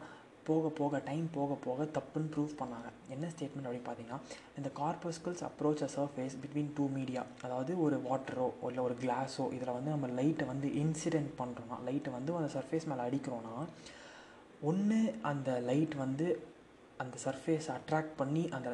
போக 0.49 0.69
போக 0.79 0.99
டைம் 1.09 1.27
போக 1.37 1.55
போக 1.67 1.85
தப்புன்னு 1.97 2.31
ப்ரூவ் 2.35 2.53
பண்ணாங்க. 2.61 2.89
என்ன 3.15 3.25
ஸ்டேட்மெண்ட் 3.35 3.67
அப்படின்னு 3.69 3.89
பார்த்தீங்கன்னா 3.89 4.19
இந்த 4.59 4.69
corpuscles 4.81 5.43
approach 5.49 5.85
a 5.87 5.91
surface 5.97 6.35
between 6.43 6.73
two 6.79 6.85
media 6.97 7.23
அதாவது 7.47 7.73
ஒரு 7.85 7.99
வாட்டரோ 8.09 8.47
இல்லை 8.69 8.83
ஒரு 8.89 8.97
கிளாஸோ 9.03 9.45
இதில் 9.57 9.77
வந்து 9.77 9.93
நம்ம 9.95 10.09
லைட்டை 10.21 10.47
வந்து 10.53 10.71
இன்சிடென்ட் 10.83 11.33
பண்ணுறோன்னா 11.41 11.79
லைட்டை 11.89 12.13
வந்து 12.17 12.35
அந்த 12.41 12.51
சர்ஃபேஸ் 12.57 12.89
மேலே 12.93 13.05
அடிக்கிறோன்னா 13.09 13.55
ஒன்று 14.71 14.99
அந்த 15.33 15.53
லைட் 15.69 15.95
வந்து 16.05 16.27
அந்த 17.05 17.17
சர்ஃபேஸ் 17.27 17.69
அட்ராக்ட் 17.77 18.19
பண்ணி 18.23 18.43
அந்த 18.57 18.71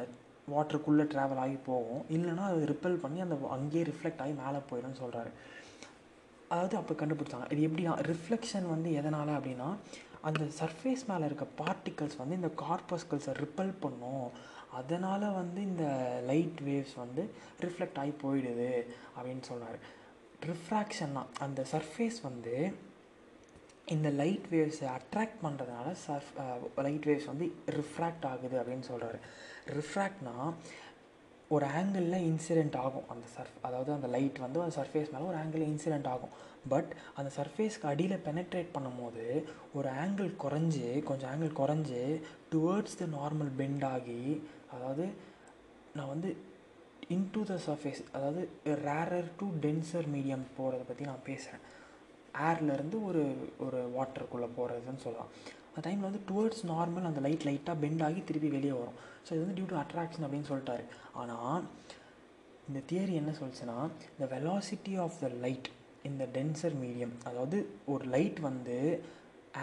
வாட்டருக்குள்ளே 0.53 1.05
ட்ராவல் 1.13 1.41
ஆகி 1.45 1.57
போகும். 1.69 2.03
இல்லைனா 2.15 2.43
அது 2.51 2.61
ரிப்பல் 2.73 3.01
பண்ணி 3.03 3.19
அந்த 3.25 3.37
அங்கேயே 3.57 3.85
ரிஃப்ளெக்ட் 3.91 4.21
ஆகி 4.25 4.35
மேலே 4.43 4.61
போயிடும்னு 4.69 5.01
சொல்கிறாரு 5.03 5.31
அதாவது 6.53 6.75
அப்போ 6.81 6.93
கண்டுபிடிச்சாங்க. 6.99 7.47
இது 7.53 7.67
எப்படின்னா 7.69 7.95
ரிஃப்ளெக்ஷன் 8.11 8.67
வந்து 8.75 8.91
எதனால் 8.99 9.37
அப்படின்னா 9.39 9.69
அந்த 10.29 10.43
சர்ஃபேஸ் 10.59 11.03
மேலே 11.09 11.25
இருக்க 11.29 11.45
பார்ட்டிகல்ஸ் 11.59 12.17
வந்து 12.21 12.37
இந்த 12.39 12.49
கார்பஸ்கல்ஸை 12.63 13.33
ரிப்பல் 13.43 13.73
பண்ணும். 13.83 14.25
அதனால் 14.79 15.25
வந்து 15.37 15.59
இந்த 15.69 15.85
லைட் 16.29 16.59
வேவ்ஸ் 16.65 16.95
வந்து 17.03 17.23
ரிஃப்ளெக்ட் 17.65 17.99
ஆகி 18.01 18.13
போயிடுது 18.23 18.71
அப்படின்னு 19.15 19.43
சொல்கிறாரு 19.51 19.79
ரிஃப்ராக்ஷன்னா 20.49 21.23
அந்த 21.45 21.61
சர்ஃபேஸ் 21.71 22.19
வந்து 22.27 22.55
இந்த 23.93 24.09
லைட் 24.19 24.47
வேவ்ஸை 24.53 24.87
அட்ராக்ட் 24.97 25.39
பண்ணுறதுனால 25.45 25.87
சர்ஃப் 26.05 26.29
லைட் 26.87 27.07
வேவ்ஸ் 27.09 27.31
வந்து 27.31 27.45
ரிஃப்ராக்ட் 27.77 28.27
ஆகுது 28.31 28.55
அப்படின்னு 28.61 28.85
சொல்கிறாரு 28.91 29.19
ரிஃப்ராக்ட்னா 29.77 30.35
ஒரு 31.55 31.65
ஆங்கிளில் 31.77 32.25
இன்சிடெண்ட் 32.29 32.75
ஆகும். 32.83 33.07
அந்த 33.13 33.25
சர்ஃப் 33.35 33.55
அதாவது 33.67 33.91
அந்த 33.95 34.07
லைட் 34.15 34.39
வந்து 34.43 34.59
அந்த 34.63 34.73
சர்ஃபேஸ் 34.79 35.11
மேலே 35.13 35.25
ஒரு 35.29 35.37
ஆங்கிளில் 35.41 35.69
இன்சிடெண்ட் 35.71 36.09
ஆகும். 36.13 36.33
பட் 36.73 36.91
அந்த 37.19 37.29
சர்ஃபேஸ்க்கு 37.37 37.89
அடியில் 37.91 38.23
பெனட்ரேட் 38.27 38.69
பண்ணும்போது 38.75 39.25
ஒரு 39.77 39.89
ஆங்கிள் 40.03 40.29
குறைஞ்சி 40.43 40.85
கொஞ்சம் 41.09 41.29
ஆங்கிள் 41.33 41.53
குறைஞ்சி 41.61 42.03
டுவர்ட்ஸ் 42.53 42.99
த 43.01 43.07
நார்மல் 43.17 43.51
பெண்ட் 43.61 43.85
ஆகி 43.95 44.21
அதாவது 44.75 45.05
நான் 45.97 46.13
வந்து 46.13 46.31
இன்டூ 47.17 47.41
த 47.51 47.55
சர்ஃபேஸ் 47.67 48.01
அதாவது 48.15 48.41
ரேரர் 48.87 49.29
டு 49.39 49.47
டென்சர் 49.65 50.09
மீடியம் 50.15 50.45
போகிறத 50.57 50.83
பற்றி 50.89 51.09
நான் 51.11 51.27
பேசுகிறேன் 51.29 51.63
ஏர்லேருந்து 52.47 52.97
ஒரு 53.09 53.23
ஒரு 53.65 53.79
வாட்டருக்குள்ளே 53.97 54.49
போகிறதுன்னு 54.57 55.03
சொல்லலாம். 55.05 55.31
அந்த 55.69 55.81
டைமில் 55.85 56.09
வந்து 56.09 56.23
டுவர்ட்ஸ் 56.29 56.63
நார்மல் 56.73 57.09
அந்த 57.09 57.21
லைட் 57.25 57.47
லைட்டாக 57.49 57.81
பெண்ட் 57.83 58.03
ஆகி 58.07 58.21
திருப்பி 58.29 58.49
வெளியே 58.55 58.75
வரும். 58.79 58.97
ஸோ 59.25 59.29
இது 59.35 59.43
வந்து 59.43 59.57
டியூ 59.59 59.67
டு 59.73 59.79
அட்ராக்ஷன் 59.83 60.25
அப்படின்னு 60.27 60.49
சொல்லிட்டாரு. 60.51 60.85
ஆனால் 61.21 61.61
இந்த 62.69 62.79
தியரி 62.89 63.13
என்ன 63.21 63.31
சொல்லுச்சுன்னா 63.37 63.77
இந்த 64.15 64.25
வெலாசிட்டி 64.35 64.95
ஆஃப் 65.05 65.21
த 65.23 65.29
லைட் 65.45 65.69
இந்த 66.09 66.23
டென்சர் 66.35 66.75
மீடியம் 66.83 67.15
அதாவது 67.29 67.57
ஒரு 67.93 68.05
லைட் 68.15 68.39
வந்து 68.49 68.77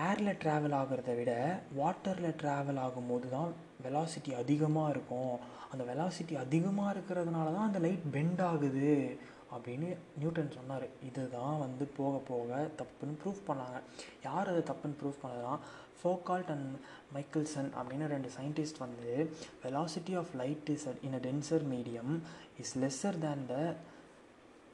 ஏரில் 0.07 0.39
ட்ராவல் 0.43 0.75
ஆகிறத 0.79 1.11
விட 1.19 1.33
வாட்டரில் 1.81 2.37
ட்ராவல் 2.41 2.81
ஆகும்போது 2.87 3.27
தான் 3.37 3.51
வெலாசிட்டி 3.85 4.33
அதிகமாக 4.43 4.93
இருக்கும். 4.95 5.35
அந்த 5.73 5.83
வெலாசிட்டி 5.91 6.35
அதிகமாக 6.45 6.95
இருக்கிறதுனால 6.95 7.53
தான் 7.57 7.69
அந்த 7.69 7.81
லைட் 7.87 8.05
பெண்ட் 8.17 8.43
ஆகுது. 8.51 8.91
அப்படின்னு 9.55 9.89
நியூட்டன் 10.21 10.55
சொன்னார். 10.59 10.87
இதுதான் 11.09 11.59
வந்து 11.65 11.85
போக 11.99 12.15
போக 12.31 12.69
தப்புன்னு 12.81 13.17
ப்ரூஃப் 13.23 13.43
பண்ணாங்க. 13.49 13.81
யார் 14.29 14.51
அதை 14.53 14.63
தப்புன்னு 14.71 14.99
ப்ரூஃப் 15.03 15.21
பண்ணதுன்னா 15.25 15.57
ஃபோகால்ட் 16.01 16.51
அண்ட் 16.55 16.73
மைக்கிள்சன் 17.17 17.71
அப்படின்னு 17.79 18.07
ரெண்டு 18.15 18.31
சயின்டிஸ்ட் 18.39 18.83
வந்து 18.85 19.13
velocity 19.65 20.15
of 20.23 20.33
light 20.43 20.71
is 20.75 20.87
in 21.09 21.17
a 21.19 21.23
denser 21.29 21.67
medium 21.75 22.13
is 22.65 22.75
lesser 22.85 23.19
than 23.27 23.47
the 23.53 23.57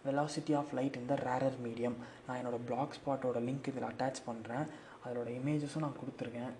velocity 0.08 0.54
of 0.60 0.72
light 0.78 0.96
இந்த 1.02 1.14
ரேரர் 1.28 1.58
மீடியம் 1.66 1.96
நான் 2.26 2.38
என்னோடய 2.40 2.66
பிளாக் 2.70 2.96
ஸ்பாட்டோட 2.98 3.40
லிங்க் 3.48 3.68
இதில் 3.72 3.88
அட்டாச் 3.90 4.20
பண்ணுறேன் 4.28 4.66
அதோட 5.06 5.28
இமேஜஸும் 5.40 5.84
நான் 5.86 6.00
கொடுத்துருக்கேன். 6.00 6.52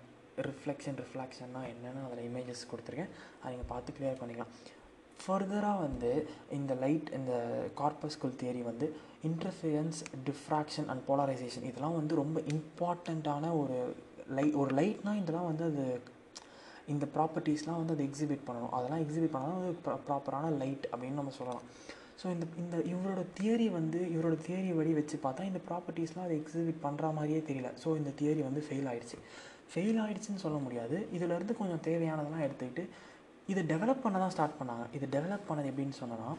ரிஃப்ளெக்ஷன் 0.47 0.97
ரிஃப்ளாக்ஷன்னா 1.01 1.61
என்னென்னு 1.71 2.05
அதில் 2.05 2.27
இமேஜஸ் 2.29 2.69
கொடுத்துருக்கேன். 2.71 3.11
அதை 3.39 3.51
நீங்கள் 3.53 3.71
பார்த்து 3.73 3.95
கிளியர் 3.97 4.21
பண்ணிக்கலாம். 4.21 4.53
ஃபர்தராக 5.19 5.83
வந்து 5.85 6.11
இந்த 6.57 6.73
லைட் 6.83 7.09
இந்த 7.19 7.33
கார்பஸ்குல் 7.81 8.37
தியரி 8.41 8.63
வந்து 8.69 8.87
இன்டர்ஃபியன்ஸ் 9.29 9.99
டிஃப்ராக்ஷன் 10.29 10.89
அண்ட் 10.93 11.03
போலரைசேஷன் 11.09 11.67
இதெல்லாம் 11.69 11.99
வந்து 11.99 12.15
ரொம்ப 12.23 12.39
இம்பார்ட்டண்ட்டான 12.55 13.51
ஒரு 13.61 13.77
லை 14.37 14.45
ஒரு 14.61 14.71
லைட்னால் 14.79 15.21
இதெல்லாம் 15.21 15.49
வந்து 15.51 15.63
அது 15.71 15.85
இந்த 16.93 17.05
ப்ராப்பர்ட்டிஸ்லாம் 17.15 17.79
வந்து 17.81 17.95
அது 17.95 18.05
எக்ஸிபிட் 18.09 18.45
பண்ணணும். 18.47 18.73
அதெல்லாம் 18.77 19.03
எக்ஸிபிட் 19.03 19.33
பண்ணால் 19.35 19.59
அது 19.59 19.99
ப்ராப்பரான 20.07 20.49
லைட் 20.61 20.85
அப்படின்னு 20.91 21.19
நம்ம 21.21 21.33
சொல்லலாம். 21.39 21.65
ஸோ 22.21 22.25
இந்த 22.33 22.45
இந்த 22.61 22.75
இவரோட 22.91 23.21
தியரி 23.37 23.67
வந்து 23.77 23.99
இவரோட 24.15 24.35
தியரி 24.47 24.71
வழி 24.79 24.91
வச்சு 24.99 25.15
பார்த்தா 25.23 25.47
இந்த 25.51 25.61
ப்ராப்பர்ட்டிஸ்லாம் 25.69 26.27
அதை 26.27 26.35
எக்ஸிபிட் 26.41 26.83
பண்ணுற 26.85 27.13
மாதிரியே 27.17 27.41
தெரியல. 27.49 27.71
ஸோ 27.83 27.89
இந்த 28.01 28.11
தியரி 28.21 28.43
வந்து 28.49 28.63
ஃபெயில் 28.67 28.89
ஆகிடுச்சு 28.91 29.19
ஃபெயில் 29.73 29.99
ஆகிடுச்சின்னு 30.03 30.43
சொல்ல 30.45 30.57
முடியாது. 30.65 30.97
இதிலேருந்து 31.17 31.55
கொஞ்சம் 31.61 31.83
தேவையானதெல்லாம் 31.89 32.45
எடுத்துக்கிட்டு 32.47 32.85
இதை 33.51 33.61
டெவலப் 33.71 34.03
பண்ண 34.03 34.17
தான் 34.23 34.33
ஸ்டார்ட் 34.35 34.57
பண்ணாங்க. 34.59 34.83
இது 34.97 35.05
டெவலப் 35.15 35.47
பண்ணது 35.49 35.69
எப்படின்னு 35.71 35.99
சொன்னோன்னா 36.01 36.29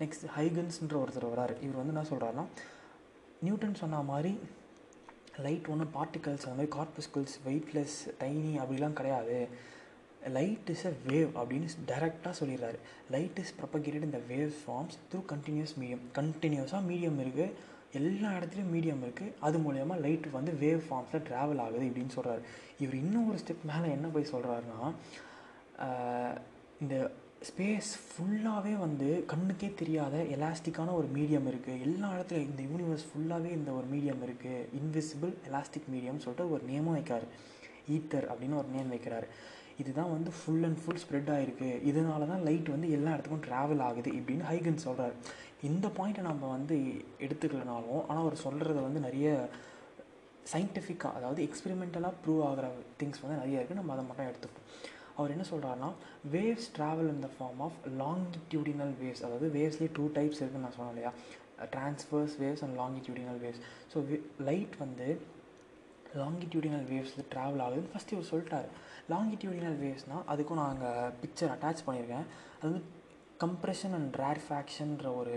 நெக்ஸ்ட் 0.00 0.24
ஹைகன்ஸ்ன்ற 0.36 0.96
ஒருத்தர் 1.02 1.32
வராரு 1.32 1.54
இவர் 1.64 1.80
வந்து 1.80 1.94
என்ன 1.94 2.04
சொல்கிறாருன்னா 2.10 2.44
நியூட்டன் 3.46 3.80
சொன்ன 3.82 4.02
மாதிரி 4.12 4.32
லைட் 5.46 5.68
ஒன்றும் 5.72 5.92
பார்ட்டிகல்ஸ் 5.98 6.44
அந்த 6.46 6.56
மாதிரி 6.58 6.72
கார்பஸ்கிள்ஸ் 6.78 7.34
வெயிட்லெஸ் 7.46 7.96
டைனி 8.22 8.52
அப்படிலாம் 8.62 8.98
கிடையாது. 9.00 9.36
லைட் 10.36 10.68
இஸ் 10.74 10.84
அ 10.90 10.92
வேவ் 11.08 11.30
அப்படின்னு 11.40 11.68
டைரெக்டாக 11.90 12.34
சொல்லிடுறாரு. 12.40 12.78
லைட் 13.14 13.38
இஸ் 13.42 13.52
ப்ரொபகேட்டட் 13.60 14.08
இந்த 14.08 14.20
wave 14.32 14.52
forms 14.62 14.98
through 15.10 15.20
continuous 15.32 15.74
medium 15.82 16.04
கண்டினியூஸாக 16.18 16.82
மீடியம் 16.90 17.18
இருக்குது 17.24 17.54
எல்லா 18.00 18.28
இடத்துலையும் 18.36 18.72
மீடியம் 18.74 19.02
இருக்குது 19.06 19.34
அது 19.46 19.56
மூலயமா 19.64 19.96
லைட் 20.04 20.28
வந்து 20.36 20.52
வேவ் 20.62 20.82
ஃபார்ம்ஸில் 20.86 21.24
ட்ராவல் 21.28 21.62
ஆகுது 21.64 21.88
இப்படின்னு 21.88 22.16
சொல்கிறாரு 22.18 22.42
இவர் 22.82 22.96
இன்னும் 23.02 23.28
ஒரு 23.30 23.40
ஸ்டெப் 23.42 23.66
மேலே 23.72 23.88
என்ன 23.96 24.06
போய் 24.14 24.32
சொல்கிறாருன்னா 24.34 24.80
இந்த 26.82 26.96
ஸ்பேஸ் 27.48 27.90
ஃபுல்லாகவே 28.06 28.72
வந்து 28.82 29.08
கண்ணுக்கே 29.30 29.68
தெரியாத 29.80 30.16
எலாஸ்டிக்கான 30.34 30.92
ஒரு 30.98 31.08
மீடியம் 31.16 31.46
இருக்குது 31.50 31.82
எல்லா 31.86 32.08
இடத்துலையும் 32.16 32.50
இந்த 32.50 32.62
யூனிவர்ஸ் 32.70 33.06
ஃபுல்லாகவே 33.08 33.50
இந்த 33.58 33.70
ஒரு 33.78 33.86
மீடியம் 33.94 34.22
இருக்குது 34.26 34.66
இன்விசிபிள் 34.78 35.32
எலாஸ்டிக் 35.48 35.88
மீடியம் 35.94 36.22
சொல்லிட்டு 36.24 36.52
ஒரு 36.54 36.62
நேமும் 36.70 36.96
வைக்கார். 36.98 37.26
ஈத்தர் 37.96 38.26
அப்படின்னு 38.32 38.58
ஒரு 38.60 38.70
நேம் 38.76 38.92
வைக்கிறாரு. 38.94 39.28
இதுதான் 39.82 40.12
வந்து 40.14 40.30
ஃபுல் 40.38 40.64
அண்ட் 40.68 40.80
ஃபுல் 40.82 41.02
ஸ்ப்ரெட் 41.02 41.30
ஆகிருக்கு 41.34 41.68
இதனால 41.90 42.26
தான் 42.32 42.44
லைட் 42.48 42.72
வந்து 42.74 42.88
எல்லா 42.96 43.12
இடத்துக்கும் 43.14 43.44
ட்ராவல் 43.46 43.84
ஆகுது 43.88 44.10
இப்படின்னு 44.18 44.48
ஹைகன் 44.50 44.84
சொல்கிறாரு 44.86 45.14
இந்த 45.68 45.86
பாயிண்ட்டை 45.98 46.24
நம்ம 46.30 46.48
வந்து 46.56 46.76
எடுத்துக்கலனாலும் 47.26 48.02
ஆனால் 48.08 48.22
அவர் 48.24 48.42
சொல்கிறத 48.46 48.78
வந்து 48.86 49.00
நிறைய 49.06 49.28
சயின்டிஃபிக்காக 50.52 51.18
அதாவது 51.18 51.40
எக்ஸ்பெரிமெண்டலாக 51.48 52.20
ப்ரூவ் 52.22 52.42
ஆகிற 52.48 52.68
திங்ஸ் 53.00 53.22
வந்து 53.24 53.40
நிறைய 53.42 53.60
இருக்குது 53.60 53.80
நம்ம 53.80 53.94
அதை 53.96 54.04
மட்டும் 54.08 54.30
எடுத்துப்போம். 54.30 54.68
அவர் 55.22 55.34
என்ன 55.36 55.46
சொல்கிறாருன்னா 55.52 55.90
waves 56.36 56.70
travel 56.78 57.10
in 57.14 57.22
the 57.26 57.30
form 57.36 57.60
of 57.66 57.78
longitudinal 58.04 58.94
waves 59.02 59.24
அதாவது 59.26 59.48
வேவ்ஸ்லேயே 59.58 59.92
டூ 59.98 60.06
டைப்ஸ் 60.18 60.40
இருக்குதுன்னு 60.40 60.66
நான் 60.68 60.78
சொன்னேன் 60.78 60.94
இல்லையா? 60.94 61.12
Transverse 61.74 62.34
waves 62.42 62.62
and 62.66 62.76
longitudinal 62.82 63.40
waves 63.44 63.62
so 63.92 63.98
light 64.48 64.74
வந்து 64.84 65.08
லாங்கிடியூடினல் 66.22 66.86
வேவ்ஸ் 66.92 67.14
ட்ராவல் 67.34 67.62
ஆகுதுன்னு 67.66 67.92
ஃபஸ்ட்டு 67.92 68.14
இவர் 68.16 68.30
சொல்லிட்டார். 68.30 68.66
லாங்கிடியூடினல் 69.12 69.78
வேவ்ஸ்னால் 69.84 70.26
அதுக்கும் 70.32 70.60
நான் 70.60 70.72
அங்கே 70.74 70.90
பிக்சர் 71.22 71.52
அட்டாச் 71.54 71.84
பண்ணியிருக்கேன். 71.86 72.26
அது 72.58 72.68
வந்து 72.70 72.82
கம்ப்ரெஷன் 73.44 73.94
அண்ட் 73.98 74.16
ரேர்ஃபேக்ஷன்ற 74.24 75.06
ஒரு 75.20 75.36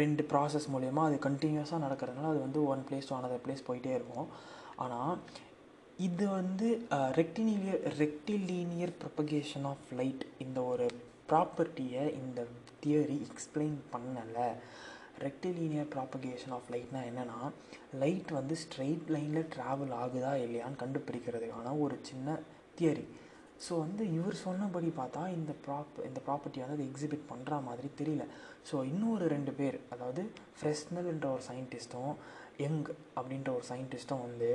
ரெண்டு 0.00 0.22
ப்ராசஸ் 0.32 0.66
மூலயமா 0.74 1.02
அது 1.08 1.16
கண்டினியூஸாக 1.26 1.84
நடக்கிறதுனால 1.86 2.30
அது 2.32 2.40
வந்து 2.46 2.60
one 2.74 2.84
place 2.88 3.08
to 3.10 3.16
another 3.18 3.42
place 3.46 3.66
போயிட்டே 3.68 3.92
இருக்கும். 3.98 4.28
ஆனால் 4.84 5.12
இது 5.98 6.24
வந்து 6.28 6.68
rectilinear 7.18 7.82
rectilinear 7.98 8.92
propagation 9.02 9.66
of 9.72 9.90
light 9.98 10.24
இந்த 10.44 10.58
ஒரு 10.70 10.86
ப்ராப்பர்ட்டியை 11.30 12.04
இந்த 12.20 12.40
தியரி 12.82 13.18
எக்ஸ்பிளைன் 13.28 13.76
பண்ணலை. 13.92 14.48
ரெக்டிலீனியர் 15.24 15.90
ப்ராப்பகேஷன் 15.92 16.54
ஆஃப் 16.56 16.70
லைட்னா 16.74 17.00
என்னென்னா 17.10 17.38
லைட் 18.02 18.30
வந்து 18.32 18.54
ஸ்ட்ரெயிட் 18.62 19.12
லைனில் 19.16 19.50
ட்ராவல் 19.54 19.94
ஆகுதா 20.04 20.32
இல்லையான்னு 20.46 20.82
கண்டுபிடிக்கிறதுக்கான 20.82 21.74
ஒரு 21.84 21.98
சின்ன 22.10 22.38
தியரி 22.78 23.06
ஸோ 23.64 23.72
வந்து 23.84 24.04
இவர் 24.16 24.36
சொன்னபடி 24.46 24.88
பார்த்தா 24.96 25.22
இந்த 25.36 25.52
ப்ராப் 25.66 26.00
இந்த 26.08 26.20
ப்ராப்பர்ட்டி 26.28 26.62
வந்து 26.62 26.76
அதை 26.78 26.86
எக்ஸிபிட் 26.90 27.28
பண்ணுற 27.32 27.62
மாதிரி 27.62 27.88
தெரியல. 28.00 28.24
ஸோ 28.70 28.76
இன்னொரு 28.84 29.26
ரெண்டு 29.34 29.52
பேர் 29.52 29.78
அதாவது 29.94 30.22
ஃப்ரெஸ்னல்ன்ற 30.58 31.28
ஒரு 31.36 31.44
சயின்டிஸ்ட்டும் 31.50 32.14
யங் 32.64 32.82
அப்படின்ற 33.16 33.50
ஒரு 33.58 33.64
சயின்டிஸ்ட்டும் 33.70 34.24
வந்து 34.26 34.50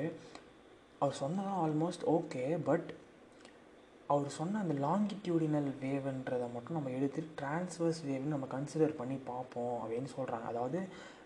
அவர் 1.00 1.20
சொன்னதான் 1.22 1.60
ஆல்மோஸ்ட் 1.66 2.06
ஓகே 2.08 2.64
பட் 2.64 2.94
அவர் 4.08 4.30
சொன்ன 4.30 4.60
அந்த 4.60 4.74
லாங்கிடியூடினல் 4.74 5.72
வேவ்ன்றதை 5.82 6.54
மட்டும் 6.54 6.74
நம்ம 6.74 6.90
எடுத்து 6.90 7.28
டிரான்ஸ்வர்ஸ் 7.42 8.02
வேவ்னு 8.06 8.34
நம்ம 8.34 8.48
கன்சிடர் 8.52 8.96
பண்ணி 8.96 9.16
பார்ப்போம் 9.16 9.80
அப்படின்னு 9.84 10.10
சொல்கிறாங்க 10.18 10.44
அதாவது 10.44 10.80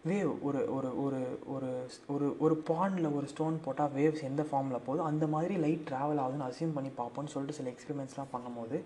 வேவ் 0.07 0.41
ஒரு 0.41 0.73
ஒரு 0.75 1.03
ஒரு 1.03 1.19
ஒரு 1.45 1.69
ஒரு 2.07 2.35
ஒரு 2.39 2.55
பாண்டில் 2.55 3.13
ஒரு 3.13 3.27
ஸ்டோன் 3.27 3.59
போட்டால் 3.65 3.91
வேவ்ஸ் 3.95 4.23
எந்த 4.23 4.43
ஃபார்மில் 4.43 4.83
போகுதோ 4.85 5.03
அந்த 5.03 5.27
மாதிரி 5.27 5.57
லைட் 5.57 5.87
ட்ராவல் 5.91 6.21
ஆகுதுன்னு 6.23 6.49
அசியூம் 6.49 6.73
பண்ணி 6.73 6.89
பார்ப்போம்னு 6.97 7.27
சொல்லிட்டு 7.27 7.57
சில 7.57 7.69
எக்ஸ்பெரிமெண்ட்ஸ்லாம் 7.69 8.33
பண்ணும்போது 8.33 8.79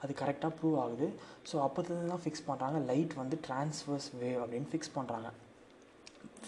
அது 0.00 0.14
கரெக்டாக 0.18 0.52
ப்ரூவ் 0.62 0.80
ஆகுது. 0.80 1.06
ஸோ 1.52 1.56
அப்போதுலேருந்து 1.56 2.06
தான் 2.06 2.24
ஃபிக்ஸ் 2.24 2.46
பண்ணுறாங்க 2.46 2.84
லைட் 2.84 3.14
வந்து 3.14 3.40
டிரான்ஸ்வர்ஸ் 3.48 4.08
வேவ் 4.20 4.40
அப்படின்னு 4.42 4.68
ஃபிக்ஸ் 4.72 4.94
பண்ணுறாங்க 4.94 5.28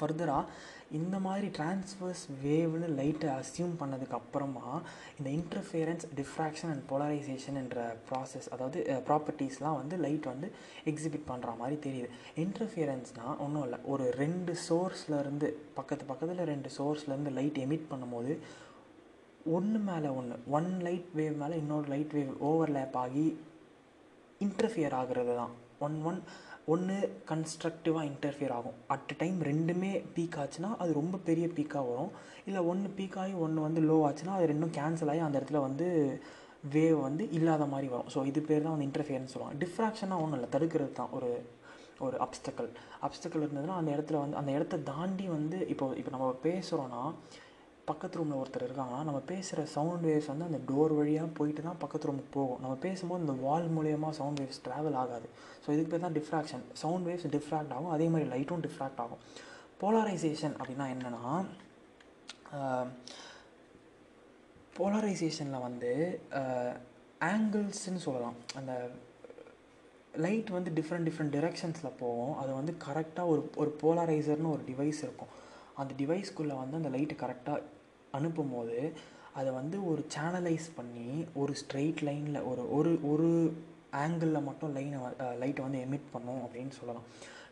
ஃபர்தராக 0.00 0.44
இந்த 0.90 1.18
மாதிரி 1.18 1.46
டிரான்ஸ்வர்ஸ் 1.46 2.24
வேவ்னு 2.44 2.88
லைட்டை 2.88 3.28
அசியூம் 3.28 3.74
பண்ணதுக்கு 3.80 4.10
அப்புறமா 4.10 4.80
இந்த 5.18 5.30
இன்டர்ஃபியரன்ஸ் 5.30 6.04
டிஃப்ராக்ஷன் 6.16 6.70
அண்ட் 6.72 6.84
போலரைசேஷன் 6.90 7.54
என்ற 7.54 7.96
ப்ராசஸ் 8.10 8.48
அதாவது 8.50 9.02
ப்ராப்பர்ட்டிஸ்லாம் 9.08 9.76
வந்து 9.76 9.96
லைட் 9.96 10.24
வந்து 10.24 10.52
எக்ஸிபிட் 10.84 11.28
பண்ணுற 11.28 11.56
மாதிரி 11.56 11.76
தெரியுது. 11.90 12.08
இன்டர்ஃபியரன்ஸ்னால் 12.36 13.38
ஒன்றும் 13.38 13.62
இல்லை. 13.62 13.78
ஒரு 13.84 14.10
ரெண்டு 14.10 14.56
சோர்ஸ்லேருந்து 14.68 15.52
பக்கத்து 15.74 16.04
பக்கத்தில் 16.04 16.44
ரெண்டு 16.44 16.70
சோர்ஸ்லேருந்து 16.78 17.32
லைட் 17.32 17.58
எமிட் 17.58 17.90
பண்ணும்போது 17.90 18.38
ஒன்று 19.44 19.78
மேலே 19.78 20.08
ஒன்று 20.08 20.38
ஒன் 20.50 20.80
லைட் 20.80 21.10
வேவ் 21.16 21.36
மேலே 21.36 21.56
இன்னொரு 21.56 21.88
லைட் 21.88 22.12
வேவ் 22.12 22.32
ஓவர்லேப் 22.44 22.96
ஆகி 22.96 23.38
இன்டர்ஃபியர் 24.44 24.94
ஆகிறது 25.00 25.34
தான் 25.40 25.52
ஒன் 25.86 25.96
ஒன் 26.10 26.18
ஒன்று 26.74 26.96
கன்ஸ்ட்ரக்டிவாக 27.30 28.08
இன்டர்ஃபியர் 28.10 28.54
ஆகும் 28.58 28.78
அட் 28.94 29.12
டைம் 29.20 29.36
ரெண்டுமே 29.48 29.90
பீக் 30.16 30.38
ஆச்சுன்னா 30.42 30.70
அது 30.82 30.90
ரொம்ப 31.00 31.16
பெரிய 31.28 31.46
பீக்காக 31.56 31.84
வரும். 31.90 32.10
இல்லை 32.48 32.60
ஒன்று 32.70 32.88
பீக் 32.98 33.18
ஆகி 33.22 33.34
ஒன்று 33.44 33.66
வந்து 33.66 33.82
லோ 33.90 33.96
ஆச்சுன்னா 34.08 34.34
அது 34.38 34.50
ரெண்டும் 34.52 34.74
கேன்சல் 34.78 35.12
ஆகி 35.12 35.22
அந்த 35.26 35.38
இடத்துல 35.40 35.60
வந்து 35.66 35.86
வேவ் 36.74 36.98
வந்து 37.08 37.24
இல்லாத 37.38 37.66
மாதிரி 37.72 37.88
வரும். 37.92 38.10
ஸோ 38.14 38.18
இது 38.30 38.40
பேர் 38.48 38.64
தான் 38.64 38.74
வந்து 38.74 38.88
இன்டர்ஃபியர்னு 38.88 39.32
சொல்லுவாங்க. 39.34 39.58
டிஃப்ராக்ஷனாக 39.64 40.22
ஒன்றும் 40.24 40.38
இல்லை. 40.38 40.50
தடுக்கிறது 40.56 40.92
தான். 41.00 41.12
ஒரு 41.18 41.30
ஒரு 42.06 42.16
அப்ஸ்டக்கல் 42.24 42.70
அப்ஸ்டக்கல் 43.06 43.44
இருந்ததுன்னா 43.44 43.76
அந்த 43.80 43.90
இடத்துல 43.96 44.16
வந்து 44.22 44.38
அந்த 44.40 44.50
இடத்த 44.56 44.80
தாண்டி 44.90 45.26
வந்து 45.36 45.58
இப்போ 45.72 45.86
இப்போ 46.00 46.10
நம்ம 46.14 46.26
பேசுகிறோன்னா 46.48 47.02
பக்கத்து 47.90 48.18
ரூமில் 48.18 48.38
ஒருத்தர் 48.42 48.64
இருக்காங்கன்னா 48.66 49.00
நம்ம 49.08 49.18
பேசுகிற 49.30 49.60
சவுண்ட் 49.74 50.04
வேவ்ஸ் 50.08 50.30
வந்து 50.32 50.46
அந்த 50.48 50.58
டோர் 50.70 50.92
வழியாக 50.98 51.28
போயிட்டு 51.38 51.62
தான் 51.66 51.80
பக்கத்து 51.82 52.08
ரூமுக்கு 52.08 52.32
போகும். 52.38 52.60
நம்ம 52.62 52.74
பேசும்போது 52.86 53.22
இந்த 53.24 53.34
வால் 53.44 53.68
மூலயமா 53.76 54.08
சவுண்ட் 54.18 54.40
வேவ்ஸ் 54.42 54.62
ட்ராவல் 54.66 54.96
ஆகாது. 55.02 55.28
ஸோ 55.64 55.68
இதுக்கு 55.74 55.92
பேர் 55.92 56.04
தான் 56.06 56.16
டிஃப்ராக்ஷன் 56.18 56.64
சவுண்ட் 56.82 57.06
வேவ்ஸ் 57.08 57.28
டிஃப்ராக்ட் 57.36 57.74
ஆகும். 57.76 57.92
அதே 57.96 58.08
மாதிரி 58.14 58.26
லைட்டும் 58.34 58.64
டிஃப்ராக்ட் 58.66 59.02
ஆகும். 59.04 59.22
போலரைசேஷன் 59.82 60.56
அப்படின்னா 60.58 60.86
என்னென்னா 60.94 61.34
போலரைசேஷனில் 64.78 65.64
வந்து 65.66 65.92
ஆங்கிள்ஸ்ன்னு 67.32 68.02
சொல்லலாம். 68.06 68.36
அந்த 68.58 68.72
லைட் 70.24 70.50
வந்து 70.56 70.70
டிஃப்ரெண்ட் 70.78 71.06
டிஃப்ரெண்ட் 71.08 71.34
டிரெக்ஷன்ஸில் 71.38 71.96
போகும். 72.02 72.34
அது 72.42 72.50
வந்து 72.58 72.72
கரெக்டாக 72.86 73.32
ஒரு 73.32 73.42
ஒரு 73.62 73.70
போலரைசர்னு 73.82 74.52
ஒரு 74.56 74.62
டிவைஸ் 74.72 75.00
இருக்கும். 75.06 75.32
அந்த 75.80 75.92
டிவைஸ்க்குள்ளே 76.02 76.54
வந்து 76.60 76.78
அந்த 76.80 76.90
லைட்டு 76.94 77.16
கரெக்டாக 77.22 77.64
அனுப்பும் 78.18 78.54
போது 78.56 78.78
அதை 79.38 79.50
வந்து 79.60 79.76
ஒரு 79.90 80.02
சேனலைஸ் 80.16 80.66
பண்ணி 80.76 81.08
ஒரு 81.40 81.52
ஸ்ட்ரெயிட் 81.62 82.02
லைனில் 82.08 82.46
ஒரு 82.50 82.62
ஒரு 82.76 82.92
ஒரு 83.12 83.30
ஆங்கிளில் 84.02 84.46
மட்டும் 84.48 84.72
லைனை 84.76 84.98
லைட்டை 85.42 85.62
வந்து 85.66 85.82
எமிட் 85.86 86.12
பண்ணும் 86.14 86.42
அப்படின்னு 86.44 86.74
சொல்லலாம். 86.78 87.06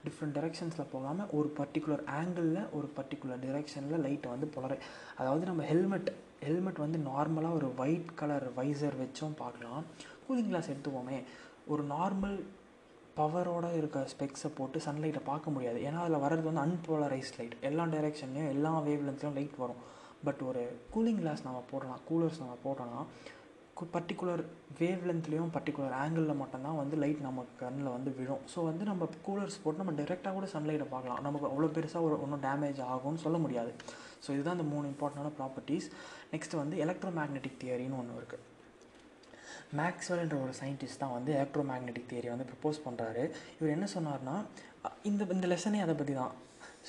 டிஃப்ரெண்ட் 0.07 0.37
டிரெக்ஷன்ஸில் 0.39 0.91
போகாமல் 0.95 1.31
ஒரு 1.39 1.49
பர்டிகுலர் 1.59 2.03
ஆங்கிளில் 2.19 2.59
ஒரு 2.79 2.89
பர்டிகுலர் 2.97 3.41
டிரெக்ஷனில் 3.45 4.03
லைட்டை 4.07 4.29
வந்து 4.33 4.49
புலரை 4.55 4.77
அதாவது 5.21 5.45
நம்ம 5.51 5.63
ஹெல்மெட் 5.71 6.11
ஹெல்மெட் 6.47 6.83
வந்து 6.85 6.99
நார்மலாக 7.11 7.59
ஒரு 7.59 7.69
ஒயிட் 7.83 8.11
கலர் 8.21 8.47
வைசர் 8.59 8.99
வச்சும் 9.03 9.39
பார்க்கலாம். 9.43 9.83
கூலிங் 10.27 10.51
கிளாஸ் 10.51 10.71
எடுத்துவோமே 10.73 11.19
ஒரு 11.73 11.83
நார்மல் 11.95 12.37
பவரோட 13.19 13.67
இருக்க 13.79 13.99
ஸ்பெக்ஸை 14.13 14.49
போட்டு 14.59 14.79
சன்லைட்டை 14.87 15.23
பார்க்க 15.31 15.55
முடியாது. 15.55 15.79
ஏன்னா 15.89 15.99
அதில் 16.05 16.23
வர்றது 16.25 16.49
வந்து 16.51 16.65
அன்போலரைஸ்ட் 16.67 17.39
லைட் 17.41 17.57
எல்லா 17.69 17.85
டைரெக்ஷன்லையும் 17.95 18.53
எல்லா 18.55 18.73
வேவ் 18.87 19.05
லென்த்லையும் 19.09 19.39
லைட் 19.39 19.61
வரும். 19.65 19.83
பட் 20.27 20.43
ஒரு 20.51 20.63
கூலிங் 20.95 21.21
கிளாஸ் 21.23 21.47
நம்ம 21.47 21.63
போடலாம் 21.73 22.03
கூலர்ஸ் 22.11 22.43
நம்ம 22.43 22.57
போட்டோன்னா 22.67 23.01
பர்டிகுலர் 23.95 24.43
வேவ் 24.79 25.03
லென்த்லேயும் 25.09 25.53
பர்டிகுலர் 25.55 25.95
ஆங்கிளில் 26.03 26.41
மட்டும்தான் 26.41 26.79
வந்து 26.81 26.97
லைட் 27.03 27.23
நம்ம 27.27 27.45
கண்ணில் 27.63 27.95
வந்து 27.95 28.11
விழும். 28.19 28.43
ஸோ 28.53 28.59
வந்து 28.69 28.85
நம்ம 28.91 29.09
கூலர்ஸ் 29.27 29.57
போட்டு 29.63 29.83
நம்ம 29.83 29.95
டேரெக்டாக 30.01 30.33
கூட 30.37 30.47
சன்லைட்டை 30.53 30.87
பார்க்கலாம். 30.93 31.21
நமக்கு 31.27 31.49
அவ்வளோ 31.51 31.71
பெருசாக 31.77 32.07
ஒரு 32.09 32.17
ஒன்றும் 32.25 32.43
டேமேஜ் 32.47 32.81
ஆகும்னு 32.93 33.23
சொல்ல 33.25 33.39
முடியாது. 33.45 33.73
ஸோ 34.25 34.29
இதுதான் 34.37 34.57
இந்த 34.59 34.67
மூணு 34.75 34.87
இம்பார்ட்டண்டான 34.93 35.33
ப்ராப்பர்ட்டிஸ் 35.41 35.89
நெக்ஸ்ட் 36.35 36.55
வந்து 36.63 36.77
எலக்ட்ரோ 36.85 37.13
மேக்னெட்டிக் 37.19 37.59
தியரின்னு 37.63 37.99
ஒன்று 38.03 38.21
இருக்குது 38.21 38.43
மேக்ஸ்வெல்ன்ற 39.79 40.37
ஒரு 40.45 40.53
சயின்டிஸ்ட் 40.61 41.03
தான் 41.03 41.15
வந்து 41.17 41.31
எலக்ட்ரோ 41.39 41.63
மேக்னெட்டிக் 41.71 42.11
தியரி 42.11 42.29
வந்து 42.35 42.49
ப்ரப்போஸ் 42.51 42.79
பண்ணுறாரு 42.87 43.23
இவர் 43.59 43.75
என்ன 43.77 43.87
சொன்னார்னா 43.97 44.37
இந்த 45.11 45.23
இந்த 45.37 45.47
லெசனே 45.53 45.81
அதை 45.87 45.95
பற்றி 46.01 46.15
தான் 46.23 46.35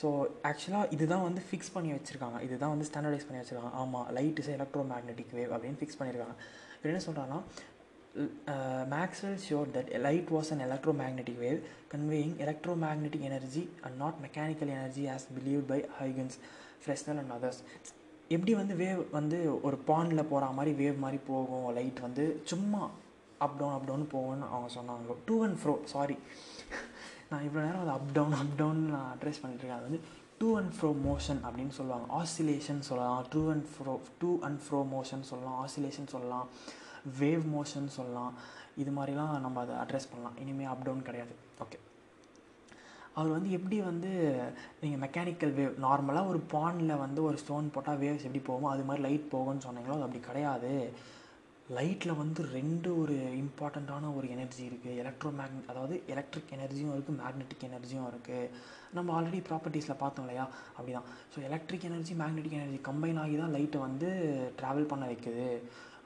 ஸோ 0.01 0.07
ஆக்சுவலாக 0.49 0.91
இதுதான் 0.95 1.25
வந்து 1.27 1.41
ஃபிக்ஸ் 1.49 1.71
பண்ணி 1.75 1.91
வச்சுருக்காங்க. 1.97 2.37
இதுதான் 2.47 2.73
வந்து 2.73 2.87
ஸ்டாண்டர்டைஸ் 2.89 3.27
பண்ணி 3.27 3.41
வச்சுருக்காங்க. 3.41 3.73
ஆமாம் 3.81 4.07
light 4.17 4.39
is 4.41 4.51
electro 4.57 4.83
magnetic 4.91 5.31
wave 5.39 5.53
அப்படின்னு 5.55 5.79
ஃபிக்ஸ் 5.81 5.97
பண்ணியிருக்காங்க 5.99 6.35
இப்போ 6.75 6.87
என்ன 6.91 7.01
சொல்கிறாங்கன்னா 7.07 7.41
Maxwell 8.95 9.39
showed 9.45 9.69
that 9.77 9.89
light 10.05 10.29
was 10.35 10.49
an 10.53 10.63
electromagnetic 11.01 11.39
wave 11.45 11.59
conveying 11.93 12.35
electromagnetic 12.83 13.25
energy 13.29 13.63
and 13.85 13.97
not 14.03 14.19
mechanical 14.25 14.71
energy 14.77 15.05
as 15.15 15.25
believe 15.37 15.63
by 15.71 15.79
Huygens 16.01 16.37
Fresnel 16.83 17.19
and 17.23 17.33
others 17.37 17.61
எப்படி 18.35 18.53
வந்து 18.59 18.75
வேவ் 18.83 19.01
வந்து 19.17 19.39
ஒரு 19.67 19.77
பாண்டில் 19.89 20.29
போகிற 20.29 20.51
மாதிரி 20.59 20.71
வேவ் 20.83 21.03
மாதிரி 21.05 21.19
போகும்? 21.31 21.67
லைட் 21.77 21.99
வந்து 22.07 22.23
சும்மா 22.51 22.83
அப் 23.45 23.57
டவுன் 23.59 23.75
அப் 23.77 23.87
டவுன் 23.89 24.05
போகும்னு 24.13 24.47
அவங்க 24.53 24.69
சொன்னாங்க. 24.77 25.17
டூ 25.27 25.35
அண்ட் 25.47 25.59
ஃப்ரோ 25.61 25.75
சாரி 25.93 26.17
நான் 27.29 27.43
இவ்வளோ 27.43 27.61
நேரம் 27.65 27.83
அதை 27.83 27.93
அப் 27.93 28.11
டவுன் 28.13 28.33
அப் 28.33 28.55
டவுன் 28.57 28.81
நான் 28.89 29.11
அட்ரஸ் 29.13 29.41
பண்ணிட்டுருக்கேன். 29.43 29.77
அது 29.77 29.87
வந்து 29.87 30.01
டூ 30.39 30.57
அண்ட் 30.57 30.73
ஃப்ரோ 30.77 30.89
மோஷன் 31.05 31.41
அப்படின்னு 31.47 31.73
சொல்லுவாங்க. 31.79 32.07
ஆசிலேஷன் 32.19 32.79
சொல்லலாம். 32.79 33.25
To 33.29 33.41
and 33.51 33.65
fro 33.73 33.99
to 34.19 34.39
and 34.41 34.61
fro 34.65 34.79
motion 34.95 35.25
சொல்லலாம். 35.31 35.57
ஆசிலேஷன் 35.65 36.11
சொல்லலாம். 36.15 36.47
வேவ் 37.19 37.45
மோஷன் 37.55 37.87
சொல்லலாம். 37.87 38.33
இது 38.77 38.91
மாதிரிலாம் 38.91 39.33
நம்ம 39.39 39.59
அதை 39.61 39.75
அட்ரஸ் 39.75 40.11
பண்ணலாம். 40.11 40.37
இனிமேல் 40.39 40.67
அப் 40.67 40.83
டவுன் 40.83 41.01
கிடையாது. 41.01 41.35
ஓகே 41.63 41.79
அவர் 43.13 43.31
வந்து 43.31 43.51
எப்படி 43.51 43.81
வந்து 43.81 44.09
நீங்கள் 44.81 45.01
மெக்கானிக்கல் 45.03 45.53
வேவ் 45.59 45.75
நார்மலாக 45.83 46.27
ஒரு 46.27 46.39
பாண்டில் 46.51 46.97
வந்து 46.97 47.23
ஒரு 47.23 47.37
ஸ்டோன் 47.37 47.69
போட்டால் 47.73 47.99
வேவ்ஸ் 47.99 48.25
எப்படி 48.27 48.39
போகும் 48.39 48.71
அது 48.71 48.83
மாதிரி 48.83 49.03
லைட் 49.07 49.31
போகும்னு 49.31 49.65
சொன்னீங்களோ 49.67 49.95
அது 49.97 50.07
அப்படி 50.07 50.19
கிடையாது. 50.19 50.71
லைட்டில் 51.69 52.19
வந்து 52.19 52.41
ரெண்டு 52.55 52.89
ஒரு 53.01 53.13
இம்பார்ட்டண்ட்டான 53.43 54.09
ஒரு 54.17 54.27
எனர்ஜி 54.33 54.61
இருக்குது 54.69 54.97
எலக்ட்ரோ 55.03 55.29
மேக்னெட் 55.39 55.69
அதாவது 55.71 55.95
எலக்ட்ரிக் 56.13 56.53
எனர்ஜியும் 56.57 56.91
இருக்குது 56.95 57.19
மேக்னெட்டிக் 57.21 57.65
எனர்ஜியும் 57.69 58.07
இருக்குது 58.11 58.51
நம்ம 58.97 59.13
ஆல்ரெடி 59.15 59.39
ப்ராப்பர்ட்டிஸில் 59.47 60.01
பார்த்தோம் 60.01 60.25
இல்லையா? 60.25 60.45
அப்படி 60.75 60.91
தான் 60.91 61.09
so 61.33 61.43
electric 61.47 61.87
energy 61.89 62.13
magnetic 62.21 62.57
energy 62.59 62.79
combine 62.89 63.21
ஆகி 63.23 63.37
தான் 63.41 63.55
லைட்டை 63.57 63.81
வந்து 63.87 64.09
ட்ராவல் 64.59 64.91
பண்ண 64.91 65.05
வைக்குது. 65.11 65.47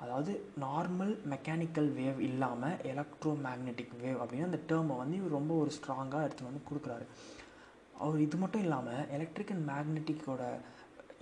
அதாவது 0.03 0.33
நார்மல் 0.65 1.13
மெக்கானிக்கல் 1.33 1.89
வேவ் 1.99 2.19
இல்லாமல் 2.29 2.79
எலக்ட்ரோ 2.91 3.33
மேக்னெட்டிக் 3.47 3.95
வேவ் 4.03 4.19
அப்படின்னு 4.23 4.49
அந்த 4.49 4.61
டேர்மை 4.69 4.97
வந்து 5.03 5.17
இவர் 5.21 5.37
ரொம்ப 5.39 5.53
ஒரு 5.63 5.71
ஸ்ட்ராங்காக 5.77 6.25
எடுத்துகிட்டு 6.25 6.51
வந்து 6.51 6.67
கொடுக்குறாரு. 6.69 7.07
அவர் 8.03 8.23
இது 8.25 8.37
மட்டும் 8.37 8.63
இல்லாமல் 8.65 9.07
electric 9.15 9.51
and 9.55 9.69
மேக்னெட்டிக்கோட 9.71 10.43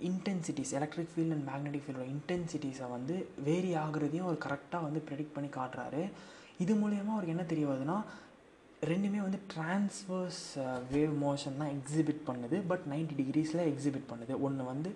intensities 0.08 0.72
electric 0.78 1.12
field 1.12 1.34
and 1.36 1.46
magnetic 1.50 1.84
ஃபீல்டோட 1.84 2.06
இன்டென்சிட்டிஸை 2.14 2.88
வந்து 2.96 3.14
வேரி 3.48 3.70
ஆகுறதையும் 3.84 4.26
அவர் 4.28 4.44
கரெக்டாக 4.46 4.86
வந்து 4.86 5.00
ப்ரெடிக்ட் 5.08 5.36
பண்ணி 5.36 5.50
காட்டுறாரு. 5.58 6.02
இது 6.64 6.74
மூலயமா 6.82 7.12
அவருக்கு 7.14 7.36
என்ன 7.36 7.46
தெரிய 7.52 7.66
வருதுன்னா 7.70 7.98
ரெண்டுமே 8.90 9.20
வந்து 9.26 9.40
டிரான்ஸ்வர்ஸ் 9.52 10.42
வேவ் 10.92 11.14
மோஷன் 11.24 11.60
தான் 11.62 11.72
எக்ஸிபிட் 11.76 12.20
பண்ணுது. 12.28 12.56
பட் 12.72 12.84
நைன்டி 12.92 13.14
டிகிரிஸில் 13.20 13.68
எக்ஸிபிட் 13.70 14.10
பண்ணுது. 14.12 14.34
ஒன்று 14.48 14.64
வந்து 14.72 14.92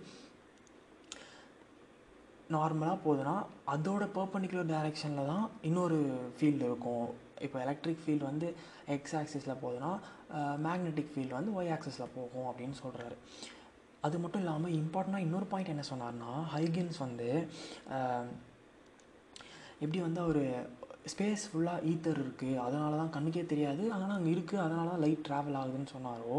நார்மலாக 2.54 2.98
போகுதுன்னா 3.04 3.34
அதோட 3.74 4.04
பர்பண்டிகுலர் 4.16 4.70
டைரெக்ஷனில் 4.72 5.30
தான் 5.32 5.44
இன்னொரு 5.68 5.98
ஃபீல்டு 6.36 6.64
இருக்கும். 6.68 7.06
இப்போ 7.46 7.58
எலக்ட்ரிக் 7.64 8.02
ஃபீல்டு 8.04 8.24
வந்து 8.30 8.48
எக்ஸ் 8.96 9.16
ஆக்சிஸில் 9.20 9.60
போகுதுன்னா 9.62 9.92
மேக்னெட்டிக் 10.66 11.12
ஃபீல்டு 11.12 11.36
வந்து 11.38 11.54
ஒய் 11.58 11.72
ஆக்சிஸில் 11.76 12.12
போகும் 12.16 12.48
அப்படின்னு 12.50 12.76
சொல்கிறாரு 12.82 13.16
அது 14.06 14.16
மட்டும் 14.22 14.42
இல்லாமல் 14.44 14.76
இம்பார்ட்டண்ட்டாக 14.82 15.26
இன்னொரு 15.26 15.46
பாயிண்ட் 15.50 15.74
என்ன 15.74 15.84
சொன்னார்னா 15.90 16.30
ஹைகின்ஸ் 16.54 17.00
வந்து 17.06 17.28
எப்படி 19.82 20.00
வந்து 20.06 20.20
அவர் 20.24 20.44
ஸ்பேஸ் 21.12 21.44
ஃபுல்லாக 21.50 21.84
ஈத்தர் 21.90 22.20
இருக்குது 22.22 22.58
அதனால 22.64 22.98
தான் 22.98 23.12
கண்ணுக்கே 23.14 23.42
தெரியாது. 23.52 23.82
ஆனால் 23.94 24.12
அங்கே 24.16 24.30
இருக்குது 24.34 24.60
அதனால 24.64 24.84
தான் 24.90 25.02
லைட் 25.04 25.24
ட்ராவல் 25.28 25.56
ஆகுதுன்னு 25.60 25.92
சொன்னாரோ 25.94 26.36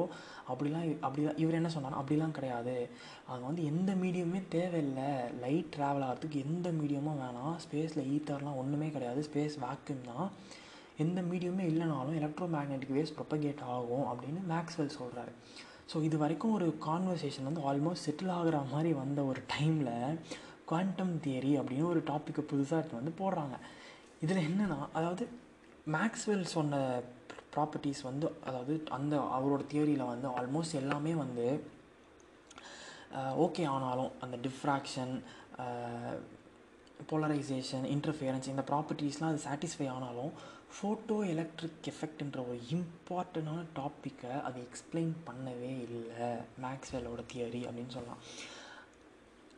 அப்படிலாம் 0.52 0.86
அப்படி 1.06 1.24
இவர் 1.44 1.58
என்ன 1.60 1.72
சொன்னார் 1.74 1.98
அப்படிலாம் 2.02 2.36
கிடையாது. 2.38 2.76
அங்கே 3.32 3.46
வந்து 3.50 3.64
எந்த 3.72 3.92
மீடியமே 4.04 4.42
தேவையில்லை. 4.56 5.10
லைட் 5.44 5.74
ட்ராவல் 5.76 6.06
ஆகிறதுக்கு 6.08 6.44
எந்த 6.48 6.70
மீடியமும் 6.80 7.20
வேணாம். 7.24 7.56
ஸ்பேஸில் 7.66 8.10
ஈத்தர்லாம் 8.14 8.62
ஒன்றுமே 8.62 8.90
கிடையாது. 8.96 9.22
ஸ்பேஸ் 9.30 9.58
வேக்யூம் 9.66 10.08
தான். 10.12 10.28
எந்த 11.06 11.20
மீடியமே 11.32 11.66
இல்லைனாலும் 11.72 12.18
எலக்ட்ரோ 12.22 12.48
மேக்னெட்டிக் 12.56 12.96
வேவ்ஸ் 12.98 13.16
ப்ரொப்பகேட் 13.20 13.68
ஆகும் 13.76 14.08
அப்படின்னு 14.14 14.42
மேக்ஸ்வெல் 14.54 14.98
சொல்கிறாரு 15.00 15.34
ஸோ 15.92 15.98
இது 16.04 16.18
வரைக்கும் 16.18 16.54
ஒரு 16.54 16.68
கான்வர்சேஷன் 16.86 17.48
வந்து 17.50 17.64
ஆல்மோஸ்ட் 17.70 18.06
செட்டில் 18.08 18.36
ஆகிற 18.38 18.58
மாதிரி 18.72 18.92
வந்த 18.94 19.24
ஒரு 19.24 19.42
டைமில் 19.54 20.18
குவாண்டம் 20.66 21.16
தியரி 21.24 21.52
அப்படின்னு 21.60 21.92
ஒரு 21.94 22.04
டாப்பிக்கை 22.12 22.44
புதுசாக 22.52 22.80
எடுத்து 22.82 23.00
வந்து 23.02 23.14
போடுறாங்க. 23.22 23.56
இதில் 24.22 24.46
என்னென்னா 24.48 24.80
அதாவது 24.94 25.24
மேக்ஸ்வெல் 25.92 26.46
சொன்ன 26.56 27.02
ப்ராப்பர்ட்டிஸ் 27.56 28.04
வந்து 28.04 28.28
அதாவது 28.46 28.76
அந்த 28.90 29.16
அவரோட 29.38 29.62
தியரியில் 29.74 30.12
வந்து 30.12 30.28
ஆல்மோஸ்ட் 30.40 30.80
எல்லாமே 30.82 31.14
வந்து 31.16 31.48
ஓகே 33.46 33.64
ஆனாலும் 33.68 34.12
அந்த 34.22 34.38
டிஃப்ராக்ஷன் 34.38 35.14
போலரைசேஷன் 37.12 37.86
இன்டர்ஃபியரன்ஸ் 37.96 38.48
இந்த 38.48 38.64
ப்ராப்பர்ட்டிஸ்லாம் 38.72 39.32
அது 39.34 39.46
சாட்டிஸ்ஃபை 39.48 39.88
ஆனாலும் 39.90 40.32
ஃபோட்டோ 40.76 41.16
எலக்ட்ரிக் 41.34 41.88
எஃபெக்ட்ன்ற 41.92 42.40
ஒரு 42.50 42.60
இம்பார்ட்டண்டான 42.76 43.64
டாப்பிக்கை 43.80 44.32
அது 44.48 44.58
எக்ஸ்பிளைன் 44.68 45.14
பண்ணவே 45.28 45.72
இல்லை. 45.86 46.30
மேக்ஸ்வெல்லோட 46.64 47.22
தியரி 47.34 47.62
அப்படின்னு 47.68 47.96
சொல்லலாம். 47.98 48.22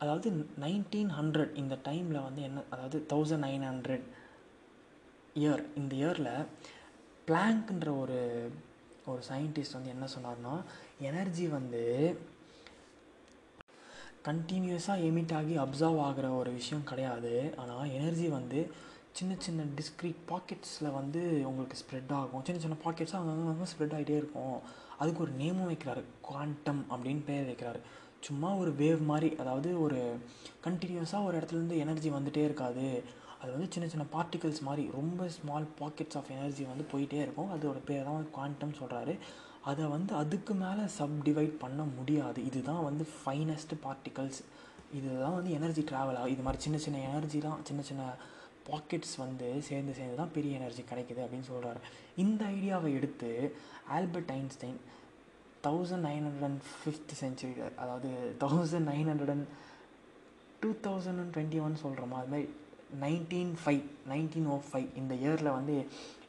அதாவது 0.02 0.28
நைன்டீன் 0.64 1.12
ஹண்ட்ரட் 1.18 1.52
இந்த 1.62 1.74
டைமில் 1.88 2.24
வந்து 2.26 2.42
என்ன 2.48 2.64
அதாவது 2.74 2.98
தௌசண்ட் 3.12 3.44
நைன் 3.46 3.66
ஹண்ட்ரட் 3.70 4.06
இயர் 5.42 5.62
இந்த 5.80 5.92
இயரில் 6.02 6.32
பிளாங்க்ன்ற 7.28 7.90
ஒரு 8.02 8.18
ஒரு 9.10 9.22
சயின்டிஸ்ட் 9.30 9.76
வந்து 9.76 9.94
என்ன 9.94 10.06
சொன்னார்னா 10.14 10.54
எனர்ஜி 11.08 11.46
வந்து 11.56 11.82
கண்டினியூஸாக 14.28 15.04
எமிட் 15.08 15.34
ஆகி 15.38 15.54
அப்சர்வ் 15.64 15.98
ஆகிற 16.06 16.28
ஒரு 16.40 16.50
விஷயம் 16.60 16.88
கிடையாது. 16.90 17.34
ஆனால் 17.62 17.92
எனர்ஜி 17.98 18.28
வந்து 18.38 18.60
சின்ன 19.18 19.34
சின்ன 19.44 19.62
டிஸ்க்ரீட் 19.76 20.18
பாக்கெட்ஸில் 20.30 20.88
வந்து 20.96 21.20
உங்களுக்கு 21.48 21.76
ஸ்ப்ரெட் 21.82 22.10
ஆகும். 22.16 22.42
சின்ன 22.46 22.60
சின்ன 22.64 22.76
பாக்கெட்ஸாக 22.86 23.20
அங்கே 23.20 23.50
அங்கே 23.52 23.68
ஸ்ப்ரெட் 23.72 23.94
ஆகிட்டே 23.98 24.16
இருக்கும். 24.20 24.58
அதுக்கு 24.98 25.22
ஒரு 25.24 25.32
நேமும் 25.42 25.70
வைக்கிறாரு. 25.70 26.02
குவாண்டம் 26.26 26.82
அப்படின்னு 26.90 27.22
பேர் 27.28 27.48
வைக்கிறாரு. 27.50 27.80
சும்மா 28.26 28.50
ஒரு 28.62 28.70
வேவ் 28.80 29.02
மாதிரி 29.10 29.28
அதாவது 29.42 29.70
ஒரு 29.84 30.00
கண்டினியூஸாக 30.66 31.28
ஒரு 31.28 31.34
இடத்துலேருந்து 31.38 31.78
எனர்ஜி 31.84 32.10
வந்துகிட்டே 32.16 32.44
இருக்காது. 32.48 32.86
அது 33.40 33.50
வந்து 33.54 33.70
சின்ன 33.74 33.88
சின்ன 33.94 34.04
பார்ட்டிகல்ஸ் 34.16 34.62
மாதிரி 34.68 34.84
ரொம்ப 34.98 35.28
ஸ்மால் 35.38 35.70
பாக்கெட்ஸ் 35.80 36.18
ஆஃப் 36.20 36.30
எனர்ஜி 36.36 36.64
வந்து 36.72 36.86
போயிட்டே 36.92 37.18
இருக்கும். 37.24 37.50
அதோட 37.56 37.80
பேர் 37.90 38.06
தான் 38.08 38.18
வந்து 38.18 38.34
குவாண்டம் 38.38 38.78
சொல்கிறாரு 38.80 39.14
அதை 39.70 39.84
வந்து 39.96 40.12
அதுக்கு 40.22 40.54
மேலே 40.66 40.86
சப் 40.98 41.18
டிவைட் 41.28 41.54
பண்ண 41.64 41.82
முடியாது. 41.96 42.40
இதுதான் 42.50 42.86
வந்து 42.90 43.04
ஃபைனஸ்ட் 43.18 43.74
பார்ட்டிகல்ஸ் 43.86 44.40
இதுதான் 44.98 45.36
வந்து 45.40 45.52
எனர்ஜி 45.58 45.82
ட்ராவல் 45.90 46.18
ஆகும் 46.18 46.34
இது 46.34 46.42
மாதிரி 46.46 46.62
சின்ன 46.66 46.78
சின்ன 46.84 46.98
எனர்ஜிலாம் 47.10 47.62
சின்ன 47.68 47.82
சின்ன 47.90 48.02
பாக்கெட்ஸ் 48.66 49.14
வந்து 49.22 49.48
சேர்ந்து 49.66 49.92
சேர்ந்து 49.92 50.16
தான் 50.16 50.34
பெரிய 50.34 50.58
எனர்ஜி 50.58 50.82
கிடைக்குது 50.82 51.24
அப்படின்னு 51.24 51.48
சொல்கிறாரு 51.48 51.80
இந்த 52.16 52.42
ஐடியாவை 52.52 52.90
எடுத்து 52.94 53.30
Albert 53.90 54.32
Einstein 54.32 54.78
thousand 55.60 56.06
nine 56.06 56.24
hundred 56.24 56.48
and 56.48 56.62
fifth 56.72 57.14
century 57.20 57.54
அதாவது 57.76 58.10
thousand 58.44 58.88
nine 58.88 59.08
hundred 59.08 59.34
and 59.36 59.48
two 60.62 60.70
thousand 60.84 61.20
and 61.20 61.32
twenty 61.34 61.60
one 61.60 61.82
சொல்கிறோமா 61.82 62.18
அது 62.18 62.32
மாதிரி 62.34 62.48
nineteen 63.00 63.54
five 63.62 63.82
nineteen 64.08 64.48
o 64.48 64.58
five 64.66 64.88
இந்த 64.96 65.14
இயரில் 65.22 65.56
வந்து 65.56 65.76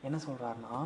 என்ன 0.04 0.17
சொல்கிறாருன்னா 0.26 0.78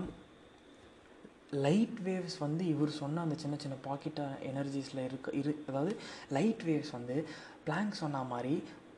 லைட் 1.61 1.97
வேவ்ஸ் 2.03 2.37
வந்து 2.39 2.63
இவர் 2.65 2.91
சொன்ன 2.99 3.21
அந்த 3.21 3.35
சின்ன 3.35 3.55
சின்ன 3.59 3.75
பாக்கெட்டாக 3.85 4.37
எனர்ஜிஸில் 4.43 5.01
இருக்க 5.03 5.31
இரு 5.33 5.53
அதாவது 5.67 5.93
லைட் 6.29 6.63
வேவ்ஸ் 6.63 6.91
வந்து 6.91 7.15
பிளாங்க் 7.63 7.99
சொன்ன 7.99 8.23
மாதிரி 8.23 8.53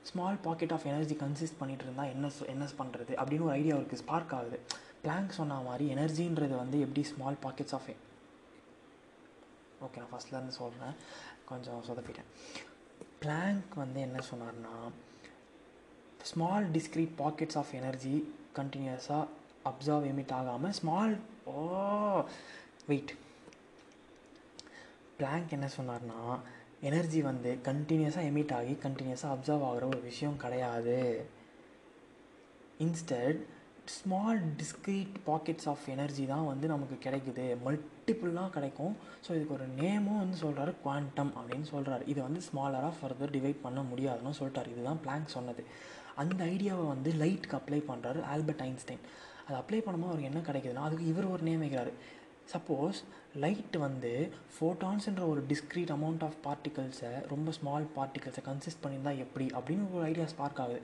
small 0.10 0.40
packet 0.46 0.74
of 0.76 0.86
energy 0.86 1.16
consist 1.16 1.60
பண்ணிட்டு 1.60 1.84
இருந்தால் 1.84 2.12
என்ன 2.16 2.30
என்ன 2.54 2.66
பண்ணுறது 2.80 3.14
அப்படின்னு 3.22 3.48
ஒரு 3.48 3.58
ஐடியா 3.60 3.76
அவருக்கு 3.76 3.98
ஸ்பார்க் 3.98 4.34
ஆகுது. 4.40 4.60
பிளாங்க் 5.02 5.32
சொன்ன 5.32 5.60
மாதிரி 5.68 5.86
எனர்ஜின்றது 5.94 6.56
வந்து 6.64 6.80
எப்படி 6.86 7.04
ஸ்மால் 7.12 7.38
பாக்கெட்ஸ் 7.44 7.76
ஆஃப் 7.78 7.88
ஓகே 9.86 9.98
நான் 10.02 10.12
ஃபஸ்ட்லேருந்து 10.12 10.58
சொல்கிறேன் 10.60 10.96
கொஞ்சம் 11.46 11.84
சொதப்பிட்டேன். 11.88 12.30
பிளாங்க் 13.20 13.74
வந்து 13.76 14.00
என்ன 14.02 14.20
சொன்னார்னா 14.32 14.76
small 16.32 16.72
discrete 16.72 17.16
packets 17.18 17.58
of 17.62 17.74
energy 17.74 18.16
கண்டினியூஸாக 18.56 19.28
அப்சர்வ் 19.70 20.08
எமிட் 20.12 20.32
ஆகாமல் 20.32 20.74
ஸ்மால் 20.80 21.20
ஓ 21.46 22.22
வெயிட் 22.88 23.14
பிளாங்க் 25.18 25.52
என்ன 25.58 25.70
சொன்னார்னா 25.78 26.22
எனர்ஜி 26.90 27.20
வந்து 27.30 27.52
கண்டினியூஸாக 27.70 28.30
எமிட் 28.32 28.54
ஆகி 28.60 28.74
கண்டினியூஸாக 28.86 29.34
அப்சர்வ் 29.36 29.66
ஆகிற 29.70 29.84
ஒரு 29.94 30.02
விஷயம் 30.10 30.38
கிடையாது. 30.44 30.98
Instead 32.86 33.42
small 33.96 34.42
discrete 34.60 35.16
packets 35.28 35.68
of 35.72 35.86
energy 35.94 36.26
தான் 36.32 36.46
வந்து 36.50 36.66
நமக்கு 36.74 36.96
கிடைக்குது. 37.06 37.46
மல்டிப்புளாக 37.66 38.50
கிடைக்கும். 38.58 38.94
ஸோ 39.26 39.30
இதுக்கு 39.38 39.56
ஒரு 39.58 39.66
நேமும் 39.82 40.22
வந்து 40.24 40.38
சொல்கிறாரு 40.44 40.74
குவாண்டம் 40.84 41.34
அப்படின்னு 41.40 41.68
சொல்கிறாரு 41.74 42.06
இதை 42.14 42.22
வந்து 42.28 42.42
ஸ்மாலராக 42.50 42.94
ஃபர்தர் 43.00 43.34
டிவைட் 43.36 43.64
பண்ண 43.66 43.82
முடியாதுன்னு 43.92 44.40
சொல்லிட்டார். 44.40 44.72
இதுதான் 44.74 45.02
பிளாங்க் 45.06 45.36
சொன்னது. 45.38 45.64
அந்த 46.24 46.40
ஐடியாவை 46.54 46.86
வந்து 46.94 47.12
லைட்டுக்கு 47.22 47.60
அப்ளை 47.60 47.82
பண்ணுறாரு 47.92 48.20
ஆல்பர்ட் 48.34 48.66
ஐன்ஸ்டைன் 48.70 49.04
அதை 49.46 49.56
அப்ளை 49.62 49.80
பண்ணும்போது 49.86 50.12
அவருக்கு 50.12 50.32
என்ன 50.32 50.42
கிடைக்குதுன்னா 50.50 50.88
அதுக்கு 50.88 51.06
இவர் 51.14 51.32
ஒரு 51.36 51.44
நேம் 51.50 51.64
வைக்கிறாரு. 51.64 51.94
சப்போஸ் 52.52 53.00
லைட் 53.44 53.76
வந்து 53.84 54.12
ஃபோட்டான்ஸுன்ற 54.56 55.24
ஒரு 55.32 55.42
டிஸ்க்ரீட் 55.52 55.92
அமௌண்ட் 55.96 56.24
ஆஃப் 56.28 56.38
பார்ட்டிகல்ஸை 56.46 57.12
ரொம்ப 57.32 57.52
ஸ்மால் 57.58 57.86
பார்ட்டிகல்ஸை 57.98 58.42
கன்சிஸ்ட் 58.50 58.82
பண்ணியிருந்தால் 58.84 59.22
எப்படி? 59.26 59.46
அப்படின்னு 59.58 59.86
ஒரு 59.98 60.04
ஐடியா 60.12 60.26
ஸ்பார்க் 60.34 60.62
ஆகுது. 60.64 60.80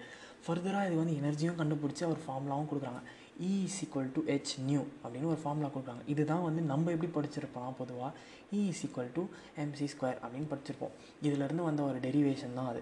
ஃபர்தராக 0.46 0.88
இது 0.90 0.96
வந்து 1.02 1.16
எனர்ஜியும் 1.22 1.60
கண்டுபிடிச்சி 1.62 2.04
ஒரு 2.14 2.22
ஃபார்முலாவும் 2.26 2.70
கொடுக்குறாங்க. 2.72 3.02
E 3.48 3.52
is 3.66 3.80
equal 3.84 4.12
to 4.16 4.22
h 4.30 4.54
nu 4.70 4.84
அப்படின்னு 5.02 5.32
ஒரு 5.34 5.42
ஃபார்முலா 5.44 5.70
கொடுக்குறாங்க. 5.74 6.04
இதுதான் 6.14 6.46
வந்து 6.48 6.62
நம்ம 6.72 6.92
எப்படி 6.96 7.10
படிச்சிருப்போம் 7.18 7.76
பொதுவாக 7.82 8.12
E 8.58 8.62
is 8.72 8.84
equal 8.88 9.12
to 9.18 9.24
mc 9.64 9.88
square 9.94 10.20
அப்படின்னு 10.24 10.50
படிச்சிருப்போம். 10.54 10.96
இதிலேருந்து 11.28 11.68
வந்த 11.70 11.84
ஒரு 11.90 12.00
டெரிவேஷன் 12.08 12.58
தான் 12.60 12.72
அது. 12.74 12.82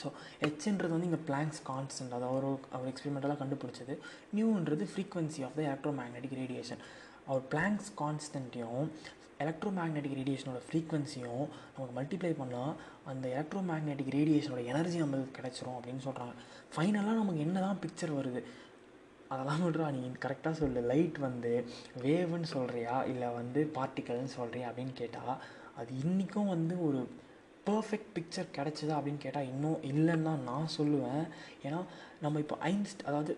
ஸோ 0.00 0.08
ஹெச்ன்றது 0.44 0.94
வந்து 0.94 1.10
இங்கே 1.10 1.22
பிளாங்க்ஸ் 1.28 1.62
கான்ஸ்டன்ட் 1.70 2.12
அது 2.16 2.26
அவர் 2.30 2.46
அவர் 2.76 2.90
எக்ஸ்பெரிமெண்டலாக 2.92 3.38
கண்டுபிடிச்சது. 3.42 3.94
நியூன்றது 4.36 4.86
frequency 4.92 5.42
of 5.46 5.56
the 5.58 5.62
electromagnetic 6.00 6.36
radiation 6.42 6.82
our 7.28 7.48
Planck's 7.52 7.90
கான்ஸ்டன்ட்டையும் 8.02 8.84
எலக்ட்ரோ 9.44 9.70
மேக்னெட்டிக் 9.78 10.16
ரேடியேஷனோட 10.20 10.60
ஃப்ரீக்வன்சியும் 10.66 11.44
நமக்கு 11.74 11.92
மல்டிப்ளை 11.98 12.30
பண்ணால் 12.38 12.72
அந்த 13.10 13.24
எலக்ட்ரோ 13.34 13.60
மேக்னெட்டிக் 13.70 14.14
ரேடியேஷனோட 14.16 14.62
எனர்ஜி 14.72 14.98
நம்மளுக்கு 15.02 15.36
கிடச்சிரும் 15.38 15.76
அப்படின்னு 15.78 16.02
சொல்கிறாங்க 16.06 16.34
ஃபைனலாக 16.74 17.18
நமக்கு 17.20 17.44
என்ன 17.46 17.60
தான் 17.60 17.78
பிக்சர் 17.84 18.18
வருது? 18.18 18.40
அதெல்லாம் 19.32 19.62
விட்றா 19.64 19.86
நீ 19.96 20.02
கரெக்டாக 20.24 20.54
சொல்லு. 20.60 20.80
லைட் 20.90 21.18
வந்து 21.18 21.52
வேவுன்னு 22.04 22.48
சொல்கிறியா 22.54 22.96
இல்லை 23.12 23.28
வந்து 23.38 23.62
பார்ட்டிக்கல்னு 23.74 24.36
சொல்கிறியா 24.38 24.68
அப்படின்னு 24.70 24.94
கேட்டால் 25.02 25.36
அது 25.80 25.90
இன்றைக்கும் 26.04 26.52
வந்து 26.54 26.74
ஒரு 26.86 27.00
பர்ஃபெக்ட் 27.66 28.12
பிக்சர் 28.14 28.54
கிடச்சிதா 28.56 28.94
அப்படின்னு 28.98 29.24
கேட்டால் 29.24 29.48
இன்னும் 29.52 29.82
இல்லைன்னு 29.90 30.28
தான் 30.30 30.46
நான் 30.50 30.74
சொல்லுவேன். 30.78 31.24
ஏன்னா 31.62 31.80
நம்ம 32.20 32.40
இப்போ 32.44 32.56
ஐன்ஸ்ட் 32.62 33.04
அதாவது 33.04 33.32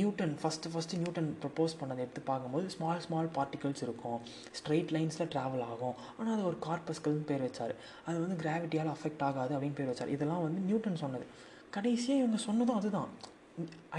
Newton 0.00 0.34
first 0.40 0.70
first 0.72 0.98
Newton 1.00 1.30
propose 1.42 1.72
பண்ணதை 1.80 2.00
எடுத்து 2.04 2.20
பார்க்கும்போது 2.30 2.66
ஸ்மால் 2.74 3.02
ஸ்மால் 3.06 3.30
பார்ட்டிகல்ஸ் 3.36 3.82
இருக்கும். 3.86 4.18
ஸ்ட்ரெயிட் 4.58 4.92
லைன்ஸில் 4.96 5.30
ட்ராவல் 5.34 5.64
ஆகும். 5.72 5.96
ஆனால் 6.18 6.34
அது 6.36 6.44
ஒரு 6.50 6.58
கார்பஸ்கள்னு 6.66 7.26
பேர் 7.30 7.46
வச்சார். 7.46 7.74
அது 8.06 8.16
வந்து 8.24 8.36
கிராவிட்டியால் 8.44 8.92
அஃபெக்ட் 8.96 9.24
ஆகாது 9.28 9.54
அப்படின்னு 9.56 9.78
பேர் 9.80 9.90
வச்சார். 9.92 10.12
இதெல்லாம் 10.16 10.44
வந்து 10.46 10.62
நியூட்டன் 10.68 11.02
சொன்னது. 11.04 11.26
கடைசியாக 11.76 12.22
இவங்க 12.22 12.40
சொன்னதும் 12.48 12.78
அதுதான். 12.80 13.10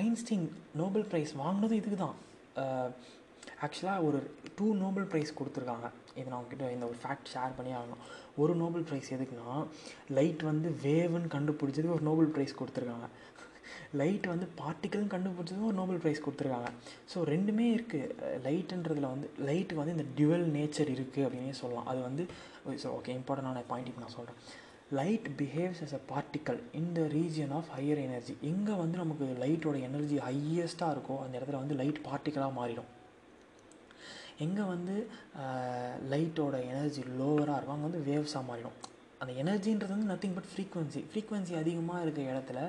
ஐன்ஸ்டீன் 0.03 0.47
நோபல் 0.81 1.05
ப்ரைஸ் 1.11 1.33
வாங்கினதும் 1.43 1.79
இதுக்கு 1.81 1.99
தான் 2.05 2.17
ஆக்சுவலாக 3.65 4.05
ஒரு 4.07 4.19
டூ 4.57 4.67
நோபல் 4.81 5.05
ப்ரைஸ் 5.11 5.37
கொடுத்துருக்காங்க. 5.39 5.87
இது 6.17 6.25
நான் 6.29 6.39
உங்ககிட்ட 6.39 6.65
இந்த 6.75 6.85
ஒரு 6.91 6.97
ஃபேக்ட் 7.03 7.29
ஷேர் 7.33 7.55
பண்ணி 7.57 7.71
ஆகணும். 7.79 8.01
ஒரு 8.41 8.53
நோபல் 8.61 8.85
ப்ரைஸ் 8.89 9.09
எதுக்குன்னா 9.15 9.55
லைட் 10.17 10.43
வந்து 10.49 10.69
வேவுன்னு 10.85 11.29
கண்டுபிடிச்சது 11.35 11.93
ஒரு 11.95 12.03
நோபல் 12.09 12.29
ப்ரைஸ் 12.35 12.59
கொடுத்துருக்காங்க. 12.59 13.07
லைட் 14.01 14.25
வந்து 14.33 14.47
பார்ட்டிக்கல்னு 14.61 15.13
கண்டுபிடிச்சதும் 15.13 15.67
ஒரு 15.69 15.77
நோபல் 15.81 16.01
ப்ரைஸ் 16.03 16.23
கொடுத்துருக்காங்க. 16.25 16.71
ஸோ 17.11 17.27
ரெண்டுமே 17.33 17.67
இருக்குது 17.75 18.39
லைட்டுன்றதில் 18.47 19.11
வந்து 19.13 19.29
லைட்டுக்கு 19.49 19.81
வந்து 19.83 19.95
இந்த 19.97 20.07
டியூவல் 20.17 20.45
நேச்சர் 20.57 20.91
இருக்குது 20.95 21.25
அப்படின்னே 21.27 21.55
சொல்லலாம். 21.61 21.87
அது 21.93 22.01
வந்து 22.09 22.25
ஸோ 22.83 22.89
ஓகே 22.97 23.15
இம்பார்ட்டண்டான 23.19 23.65
பாயிண்ட் 23.71 23.91
இப்போ 23.91 24.03
நான் 24.05 24.17
சொல்கிறேன் 24.19 24.39
light 24.99 25.27
behaves 25.39 25.81
as 25.83 25.95
a 25.99 26.01
particle 26.13 26.59
in 26.79 26.91
the 26.97 27.03
region 27.17 27.53
of 27.59 27.69
higher 27.75 28.01
energy 28.07 28.33
எங்கே 28.49 28.73
வந்து 28.81 28.97
நமக்கு 29.03 29.25
லைட்டோட 29.43 29.77
எனர்ஜி 29.87 30.17
ஹையஸ்ட்டாக 30.27 30.95
இருக்கோ 30.95 31.15
அந்த 31.23 31.33
இடத்துல 31.39 31.61
வந்து 31.63 31.77
லைட் 31.81 32.01
பார்ட்டிக்கலாக 32.09 32.53
மாறிடும். 32.59 32.89
எங்கே 34.45 34.63
வந்து 34.73 34.95
லைட்டோட 36.11 36.55
எனர்ஜி 36.71 37.01
லோவராக 37.19 37.57
இருக்கும் 37.57 37.75
அங்கே 37.75 37.87
வந்து 37.89 38.03
வேவ்ஸாக 38.09 38.43
மாறிடும். 38.49 38.77
அந்த 39.23 39.33
எனர்ஜின்றது 39.43 39.93
வந்து 39.95 40.11
நத்திங் 40.13 40.35
பட் 40.37 40.49
ஃப்ரீக்வன்சி 40.53 41.01
ஃப்ரீக்வன்சி 41.11 41.53
அதிகமாக 41.61 42.03
இருக்க 42.05 42.21
இடத்துல 42.33 42.59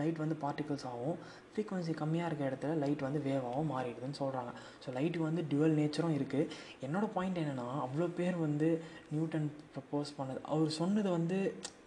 லைட் 0.00 0.18
வந்து 0.22 0.36
பார்ட்டிகல்ஸ் 0.42 0.86
ஆகும். 0.90 1.16
ஃப்ரீக்வன்சி 1.52 1.92
கம்மியாக 2.00 2.28
இருக்க 2.28 2.42
இடத்துல 2.48 2.72
லைட் 2.82 3.04
வந்து 3.06 3.20
வேவாகவும் 3.26 3.70
மாறிடுதுன்னு 3.74 4.18
சொல்கிறாங்க 4.22 4.50
ஸோ 4.82 4.94
லைட்டுக்கு 4.96 5.26
வந்து 5.28 5.44
டுவல் 5.52 5.76
நேச்சரும் 5.80 6.16
இருக்குது 6.18 6.48
என்னோடய 6.86 7.14
பாயிண்ட் 7.16 7.40
என்னென்னா 7.42 7.68
அவ்வளோ 7.84 8.08
பேர் 8.18 8.36
வந்து 8.46 8.68
நியூட்டன் 9.14 9.48
ப்ரப்போஸ் 9.74 10.10
பண்ணது. 10.18 10.40
அவர் 10.54 10.76
சொன்னது 10.80 11.08
வந்து 11.18 11.38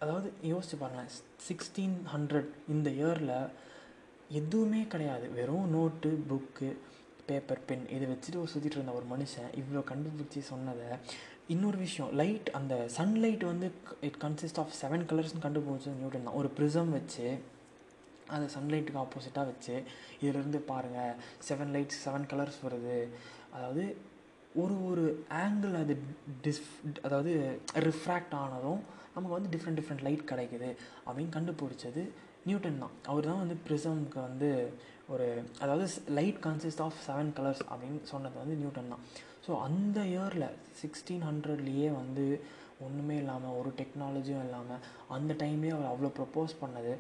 அதாவது 0.03 0.29
யோசிச்சு 0.51 0.79
பாருங்களேன் 0.81 1.13
சிக்ஸ்டீன் 1.49 1.97
ஹண்ட்ரட் 2.13 2.49
இந்த 2.75 2.89
இயரில் 3.01 3.35
எதுவுமே 4.39 4.81
கிடையாது. 4.93 5.27
வெறும் 5.39 5.69
நோட்டு 5.75 6.11
புக்கு 6.31 6.69
பேப்பர் 7.29 7.65
பென் 7.69 7.83
இதை 7.95 8.05
வச்சுட்டு 8.11 8.43
சுற்றிட்டு 8.51 8.77
இருந்த 8.77 8.93
ஒரு 8.99 9.05
மனுஷன் 9.11 9.49
இவ்வளோ 9.61 9.81
கண்டுபிடிச்சி 9.89 10.39
சொன்னதை 10.51 10.87
இன்னொரு 11.53 11.77
விஷயம் 11.85 12.11
லைட் 12.19 12.49
அந்த 12.57 12.73
சன்லைட் 12.95 13.43
வந்து 13.51 13.67
இட் 14.07 14.17
கன்சிஸ்ட் 14.23 14.59
ஆஃப் 14.63 14.73
செவன் 14.81 15.05
கலர்ஸ்னு 15.09 15.43
கண்டுபிடிச்சது 15.45 15.99
நியூட்டன் 16.01 16.27
தான். 16.27 16.37
ஒரு 16.39 16.49
ப்ரிசம் 16.57 16.91
வச்சு 16.97 17.25
அதை 18.35 18.45
சன்லைட்டுக்கு 18.55 19.01
ஆப்போசிட்டாக 19.03 19.45
வச்சு 19.51 19.75
இதிலிருந்து 20.21 20.59
பாருங்கள் 20.71 21.15
செவன் 21.47 21.71
லைட்ஸ் 21.75 22.01
செவன் 22.05 22.27
கலர்ஸ் 22.31 22.59
வருது. 22.65 22.97
அதாவது 23.55 23.85
ஒரு 24.61 24.75
ஒரு 24.89 25.05
ஆங்கிள் 25.45 25.73
அது 25.81 25.95
டிஸ் 26.45 26.61
அதாவது 27.07 27.33
ரிஃப்ராக்ட் 27.87 28.35
ஆனதும் 28.43 28.81
நமக்கு 29.15 29.35
வந்து 29.37 29.51
டிஃப்ரெண்ட் 29.55 29.79
டிஃப்ரெண்ட் 29.79 30.05
லைட் 30.07 30.29
கிடைக்குது 30.31 30.69
அப்படின்னு 31.07 31.35
கண்டுபிடிச்சது 31.37 32.03
நியூட்டன் 32.47 32.81
தான். 32.83 32.93
அவர் 33.11 33.29
தான் 33.29 33.41
வந்து 33.43 33.57
ப்ரிசம்க்கு 33.67 34.19
வந்து 34.27 34.49
ஒரு 35.13 35.27
அதாவது 35.63 35.87
light 36.19 36.39
consist 36.45 36.83
of 36.85 37.01
seven 37.07 37.33
colours 37.39 37.63
அப்படின்னு 37.71 37.99
சொன்னது 38.13 38.37
வந்து 38.43 38.57
நியூட்டன் 38.61 38.93
தான். 38.93 39.03
ஸோ 39.45 39.51
அந்த 39.67 39.99
இயரில் 40.13 40.47
சிக்ஸ்டீன் 40.81 41.25
ஹண்ட்ரட்லேயே 41.29 41.89
வந்து 42.01 42.25
ஒன்றுமே 42.85 43.15
இல்லாமல் 43.21 43.55
ஒரு 43.59 43.69
டெக்னாலஜியும் 43.79 44.43
இல்லாமல் 44.47 44.83
அந்த 45.15 45.31
டைம்லேயே 45.41 45.73
அவர் 45.75 45.91
அவ்வளோ 45.91 46.09
ப்ரப்போஸ் 46.19 46.53
பண்ணது. 46.61 46.91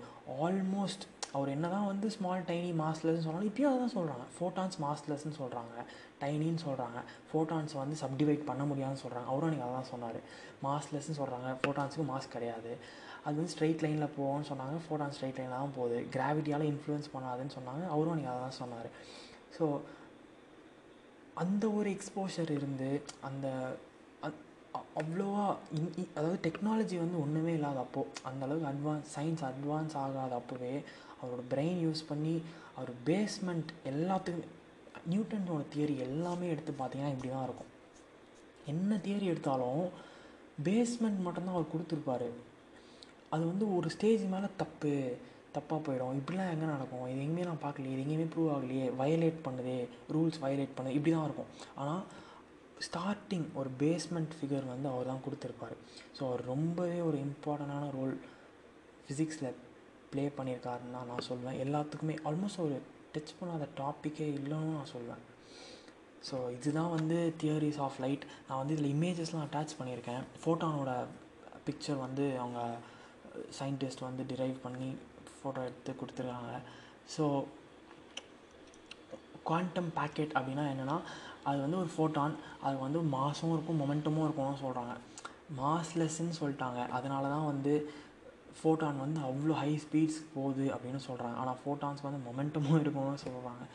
ஆல்மோஸ்ட் 0.45 1.05
அவர் 1.37 1.51
என்ன 1.53 1.67
தான் 1.73 1.87
வந்து 1.89 2.07
ஸ்மால் 2.15 2.45
டைனி 2.47 2.69
மாஸ்லெஸ்ன்னு 2.81 3.25
சொன்னாலும் 3.25 3.49
இப்போயும் 3.49 3.69
அதை 3.71 3.79
தான் 3.83 3.95
சொல்கிறாங்க 3.97 4.25
ஃபோட்டான்ஸ் 4.35 4.77
மாஸ்லெஸ்ன்னு 4.85 5.37
சொல்கிறாங்க 5.41 5.75
டைனின்னு 6.21 6.61
சொல்கிறாங்க 6.67 6.99
ஃபோட்டான்ஸ் 7.29 7.73
வந்து 7.81 7.95
சப்டிவைட் 8.01 8.41
பண்ண 8.49 8.63
முடியாதுன்னு 8.71 9.03
சொல்கிறாங்க 9.03 9.29
அவரும் 9.33 9.53
நீங்கள் 9.53 9.67
அதை 9.67 9.75
தான் 9.79 9.91
சொன்னார். 9.93 10.19
மாஸ்லெஸ்ன்னு 10.67 11.19
சொல்கிறாங்க 11.21 11.49
ஃபோட்டான்ஸுக்கு 11.61 12.07
மாஸ் 12.11 12.33
கிடையாது. 12.35 12.71
அது 13.25 13.35
வந்து 13.39 13.53
ஸ்ட்ரெயிட் 13.53 13.83
லைனில் 13.85 14.13
போவோம்னு 14.17 14.49
சொன்னாங்க. 14.51 14.75
ஃபோட்டான் 14.85 15.13
ஸ்ட்ரெயிட் 15.15 15.39
லைனில் 15.41 15.59
தான் 15.61 15.77
போகுது. 15.77 15.99
கிராவிட்டியால் 16.15 16.67
இன்ஃப்ளூயன்ஸ் 16.71 17.13
பண்ணாதுன்னு 17.15 17.55
சொன்னாங்க. 17.57 17.83
அவரும் 17.95 18.17
நீங்கள் 18.19 18.33
அதை 18.33 18.41
தான் 18.47 18.59
சொன்னார். 18.63 18.89
ஸோ 19.57 19.65
அந்த 21.41 21.63
ஒரு 21.71 21.89
எக்ஸ்போஷர் 21.89 22.51
இருந்து 22.51 22.89
அந்த 23.27 23.47
அவ்வளோவா 25.01 25.45
இன் 25.77 25.91
அதாவது 26.15 26.37
டெக்னாலஜி 26.45 26.95
வந்து 26.97 27.17
ஒன்றுமே 27.21 27.53
இல்லாத 27.53 27.79
அப்போது 27.79 28.09
அந்தளவுக்கு 28.29 28.69
அட்வான்ஸ் 28.71 29.09
சயின்ஸ் 29.15 29.43
அட்வான்ஸ் 29.49 29.95
ஆகாத 30.03 30.41
அப்போவே 30.41 30.73
அவரோட 31.21 31.43
பிரெயின் 31.53 31.79
யூஸ் 31.85 32.01
பண்ணி 32.07 32.35
அவர் 32.75 32.91
பேஸ்மெண்ட் 33.05 33.71
எல்லாத்துக்குமே 33.91 34.57
நியூட்டனோட 35.11 35.63
தியரி 35.73 35.95
எல்லாமே 35.97 36.47
எடுத்து 36.49 36.71
பார்த்தீங்கன்னா 36.79 37.13
இப்படி 37.13 37.29
தான் 37.29 37.43
இருக்கும். 37.43 37.71
என்ன 38.65 38.97
தியரி 39.05 39.25
எடுத்தாலும் 39.31 39.83
பேஸ்மெண்ட் 40.63 41.19
மட்டும்தான் 41.25 41.55
அவர் 41.55 41.73
கொடுத்துருப்பாரு. 41.73 42.29
அது 43.29 43.43
வந்து 43.45 43.65
ஒரு 43.75 43.89
ஸ்டேஜ் 43.89 44.23
மேலே 44.23 44.49
தப்பு. 44.57 44.93
தப்பாக 45.55 45.79
போயிடும். 45.87 46.17
இப்படிலாம் 46.19 46.51
எங்கே 46.53 46.67
நடக்கும்? 46.73 47.05
இது 47.11 47.21
எங்கேயுமே 47.25 47.47
நான் 47.49 47.63
பார்க்கலையே. 47.65 47.93
இது 47.95 48.03
எங்கேயுமே 48.05 48.27
ப்ரூவ் 48.33 48.49
ஆகலையே. 48.55 48.87
வயலேட் 49.01 49.39
பண்ணுது. 49.47 49.75
ரூல்ஸ் 50.15 50.41
வயலேட் 50.45 50.75
பண்ணுது 50.77 50.97
இப்படி 50.99 51.13
தான் 51.15 51.27
இருக்கும். 51.29 51.49
ஆனால் 51.83 52.03
ஸ்டார்டிங் 52.87 53.47
ஒரு 53.59 53.69
பேஸ்மெண்ட் 53.81 54.35
ஃபிகர் 54.39 54.67
வந்து 54.73 54.87
அவர் 54.91 55.09
தான் 55.11 55.23
கொடுத்துருப்பாரு. 55.25 55.77
ஸோ 56.17 56.21
அவர் 56.27 56.43
ரொம்பவே 56.53 56.99
ஒரு 57.07 57.17
இம்பார்ட்டண்டான 57.27 57.89
ரோல் 57.97 58.13
ஃபிசிக்ஸில் 59.07 59.57
ப்ளே 60.11 60.23
பண்ணியிருக்காருன்னு 60.37 60.95
தான் 60.97 61.09
நான் 61.11 61.27
சொல்லுவேன் 61.29 61.59
எல்லாத்துக்குமே 61.65 62.15
ஆல்மோஸ்ட் 62.29 62.63
ஒரு 62.67 62.77
டச் 63.15 63.33
பண்ணாத 63.39 63.67
டாப்பிக்கே 63.81 64.27
இல்லைன்னு 64.37 64.77
நான் 64.77 64.93
சொல்வேன். 64.93 65.23
ஸோ 66.27 66.37
இதுதான் 66.55 66.93
வந்து 66.95 67.17
தியரிஸ் 67.41 67.81
ஆஃப் 67.85 67.99
லைட் 68.05 68.23
நான் 68.47 68.59
வந்து 68.61 68.75
இதில் 68.75 68.93
இமேஜஸ்லாம் 68.95 69.45
அட்டாச் 69.45 69.77
பண்ணியிருக்கேன். 69.79 70.23
ஃபோட்டானோட 70.41 70.93
பிக்சர் 71.67 71.99
வந்து 72.05 72.25
அவங்க 72.43 72.59
சயின்டிஸ்ட் 73.59 74.07
வந்து 74.07 74.23
டிரைவ் 74.31 74.57
பண்ணி 74.65 74.89
ஃபோட்டோ 75.39 75.61
எடுத்து 75.69 75.91
கொடுத்துருக்காங்க. 76.01 76.53
ஸோ 77.15 77.23
குவாண்டம் 79.47 79.91
பேக்கெட் 79.97 80.35
அப்படின்னா 80.37 80.65
என்னென்னா 80.71 80.97
அது 81.49 81.57
வந்து 81.65 81.79
ஒரு 81.83 81.89
ஃபோட்டான் 81.95 82.33
அது 82.65 82.75
வந்து 82.85 82.99
மாஸும் 83.15 83.53
இருக்கும் 83.55 83.81
மொமெண்டமும் 83.81 84.25
இருக்கும்னு 84.25 84.63
சொல்கிறாங்க 84.65 84.93
மாஸ்லெஸ்ன்னு 85.59 86.37
சொல்லிட்டாங்க. 86.39 86.79
அதனால 86.97 87.29
தான் 87.35 87.49
வந்து 87.51 87.73
ஃபோட்டான் 88.59 88.97
வந்து 89.03 89.19
அவ்வளோ 89.29 89.53
ஹை 89.61 89.71
ஸ்பீட்ஸ் 89.83 90.19
போகுது 90.33 90.65
அப்படின்னு 90.75 90.99
சொல்கிறாங்க 91.07 91.37
ஆனால் 91.41 91.59
ஃபோட்டான்ஸ் 91.61 92.05
வந்து 92.05 92.19
மொமெண்டமும் 92.27 92.79
இருக்கும்னு 92.81 93.23
சொல்கிறாங்க 93.25 93.65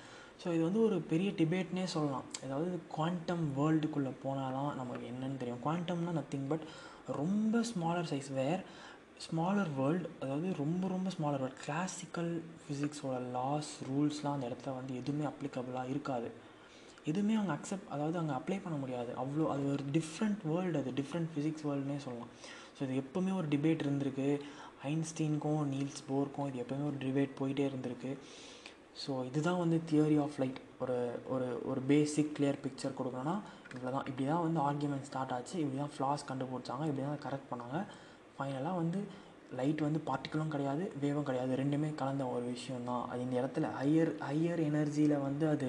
ஸோ 0.43 0.47
இது 0.55 0.63
வந்து 0.69 0.81
ஒரு 0.87 0.97
பெரிய 1.11 1.29
டிபேட்னே 1.41 1.85
சொல்லலாம். 1.95 2.27
அதாவது 2.45 2.71
குவாண்டம் 2.95 3.45
வேர்ல்டுக்குள்ளே 3.59 4.13
போனால் 4.25 4.57
தான் 4.59 4.79
நமக்கு 4.81 5.05
என்னென்னு 5.13 5.41
தெரியும். 5.43 5.63
குவாண்டம்னா 5.67 6.15
நத்திங் 6.21 6.49
பட் 6.53 6.65
ரொம்ப 7.21 7.61
smaller 7.71 8.11
size 8.13 8.31
where 8.41 8.63
smaller 9.23 9.71
world 9.77 10.09
அதாவது 10.23 10.49
ரொம்ப 10.61 10.89
ரொம்ப 10.93 11.09
ஸ்மாலர் 11.15 11.43
வேர்ல்டு 11.43 11.61
கிளாசிக்கல் 11.65 12.33
ஃபிசிக்ஸோட 12.63 13.19
லாஸ் 13.37 13.71
ரூல்ஸ்லாம் 13.89 14.37
அந்த 14.37 14.49
இடத்துல 14.51 14.75
வந்து 14.79 14.93
எதுவுமே 15.01 15.25
அப்ளிகபிளாக 15.31 15.93
இருக்காது. 15.95 16.29
எதுவுமே 17.11 17.35
அவங்க 17.39 17.53
அக்செப்ட் 17.57 17.91
அதாவது 17.95 18.17
அங்கே 18.21 18.35
அப்ளை 18.39 18.59
பண்ண 18.65 18.77
முடியாது. 18.83 19.11
அவ்வளோ 19.23 19.47
அது 19.55 19.65
ஒரு 19.75 19.85
டிஃப்ரெண்ட் 19.97 20.43
வேர்ல்டு 20.51 20.81
அது 20.83 20.93
டிஃப்ரெண்ட் 21.01 21.31
ஃபிசிக்ஸ் 21.33 21.65
வேர்ல்டுனே 21.69 21.99
சொல்லலாம். 22.07 22.31
ஸோ 22.77 22.81
இது 22.87 22.95
எப்போவுமே 23.03 23.33
ஒரு 23.41 23.49
டிபேட் 23.55 23.85
இருந்திருக்கு. 23.87 24.29
ஐன்ஸ்டீனுக்கும் 24.93 25.63
நீல்ஸ் 25.75 26.03
போர்க்கும் 26.09 26.49
இது 26.51 26.63
எப்போவுமே 26.65 26.87
ஒரு 26.93 26.99
டிபேட் 27.05 27.39
போயிட்டே 27.41 27.67
இருந்திருக்கு. 27.71 28.13
ஸோ 29.03 29.13
இதுதான் 29.29 29.61
வந்து 29.65 29.79
தியரி 29.91 30.17
ஆஃப் 30.25 30.39
லைட் 30.43 30.61
ஒரு 30.85 30.97
ஒரு 31.35 31.47
ஒரு 31.71 31.81
பேசிக் 31.93 32.35
கிளியர் 32.37 32.63
பிக்சர் 32.65 32.99
கொடுக்கணும்னா 32.99 33.37
இவ்வளோ 33.75 33.93
தான் 33.95 34.09
இப்படி 34.11 34.25
தான் 34.33 34.45
வந்து 34.47 34.61
ஆர்கியூமெண்ட் 34.69 35.07
ஸ்டார்ட் 35.11 35.33
ஆச்சு. 35.37 35.55
இப்படி 35.63 35.79
தான் 35.85 35.95
ஃப்ளாஸ் 35.95 36.29
கண்டுபிடிச்சாங்க. 36.31 36.85
இப்படி 36.91 37.05
தான் 37.09 37.23
கரெக்ட் 37.27 37.51
பண்ணாங்க. 37.53 37.79
ஃபைனலாக 38.37 38.81
வந்து 38.83 39.01
லைட் 39.59 39.81
வந்து 39.87 40.01
பார்ட்டிக்கலும் 40.09 40.53
கிடையாது 40.55 40.85
வேவும் 41.03 41.27
கிடையாது. 41.29 41.53
ரெண்டுமே 41.63 41.89
கலந்த 42.01 42.25
ஒரு 42.35 42.45
விஷயம் 42.55 42.89
தான் 42.91 43.05
அது 43.11 43.21
இந்த 43.27 43.37
இடத்துல 43.41 43.67
ஹையர் 43.81 44.13
ஹையர் 44.29 44.63
எனர்ஜியில் 44.71 45.17
வந்து 45.27 45.45
அது 45.55 45.69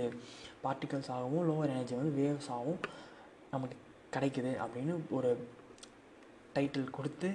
பார்ட்டிகல்ஸ் 0.63 1.11
ஆகவும் 1.15 1.45
லோவர் 1.49 1.73
எனர்ஜி 1.75 1.95
வந்து 1.99 2.15
வேவ்ஸ் 2.21 2.49
ஆகும் 2.57 2.79
நமக்கு 3.53 3.77
கிடைக்குது 4.15 4.53
அப்படின்னு 4.63 4.93
ஒரு 5.17 5.31
டைட்டில் 6.55 6.95
கொடுத்து 6.97 7.29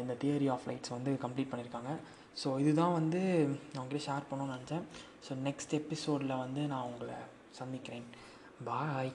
இந்த 0.00 0.14
தியரி 0.22 0.46
ஆஃப் 0.54 0.66
லைட்ஸ் 0.70 0.94
வந்து 0.96 1.12
கம்ப்ளீட் 1.24 1.50
பண்ணியிருக்காங்க. 1.52 1.92
ஸோ 2.40 2.48
இதுதான் 2.62 2.96
வந்து 2.98 3.20
நான் 3.70 3.80
உங்கள்கிட்ட 3.82 4.08
ஷேர் 4.08 4.28
பண்ணணும்னு 4.30 4.56
நினச்சேன். 4.56 4.84
ஸோ 5.26 5.32
நெக்ஸ்ட் 5.46 5.74
எபிசோடில் 5.80 6.40
வந்து 6.44 6.62
நான் 6.72 6.88
உங்களை 6.90 7.16
சந்திக்கிறேன். 7.58 8.06
பாய் 8.68 9.10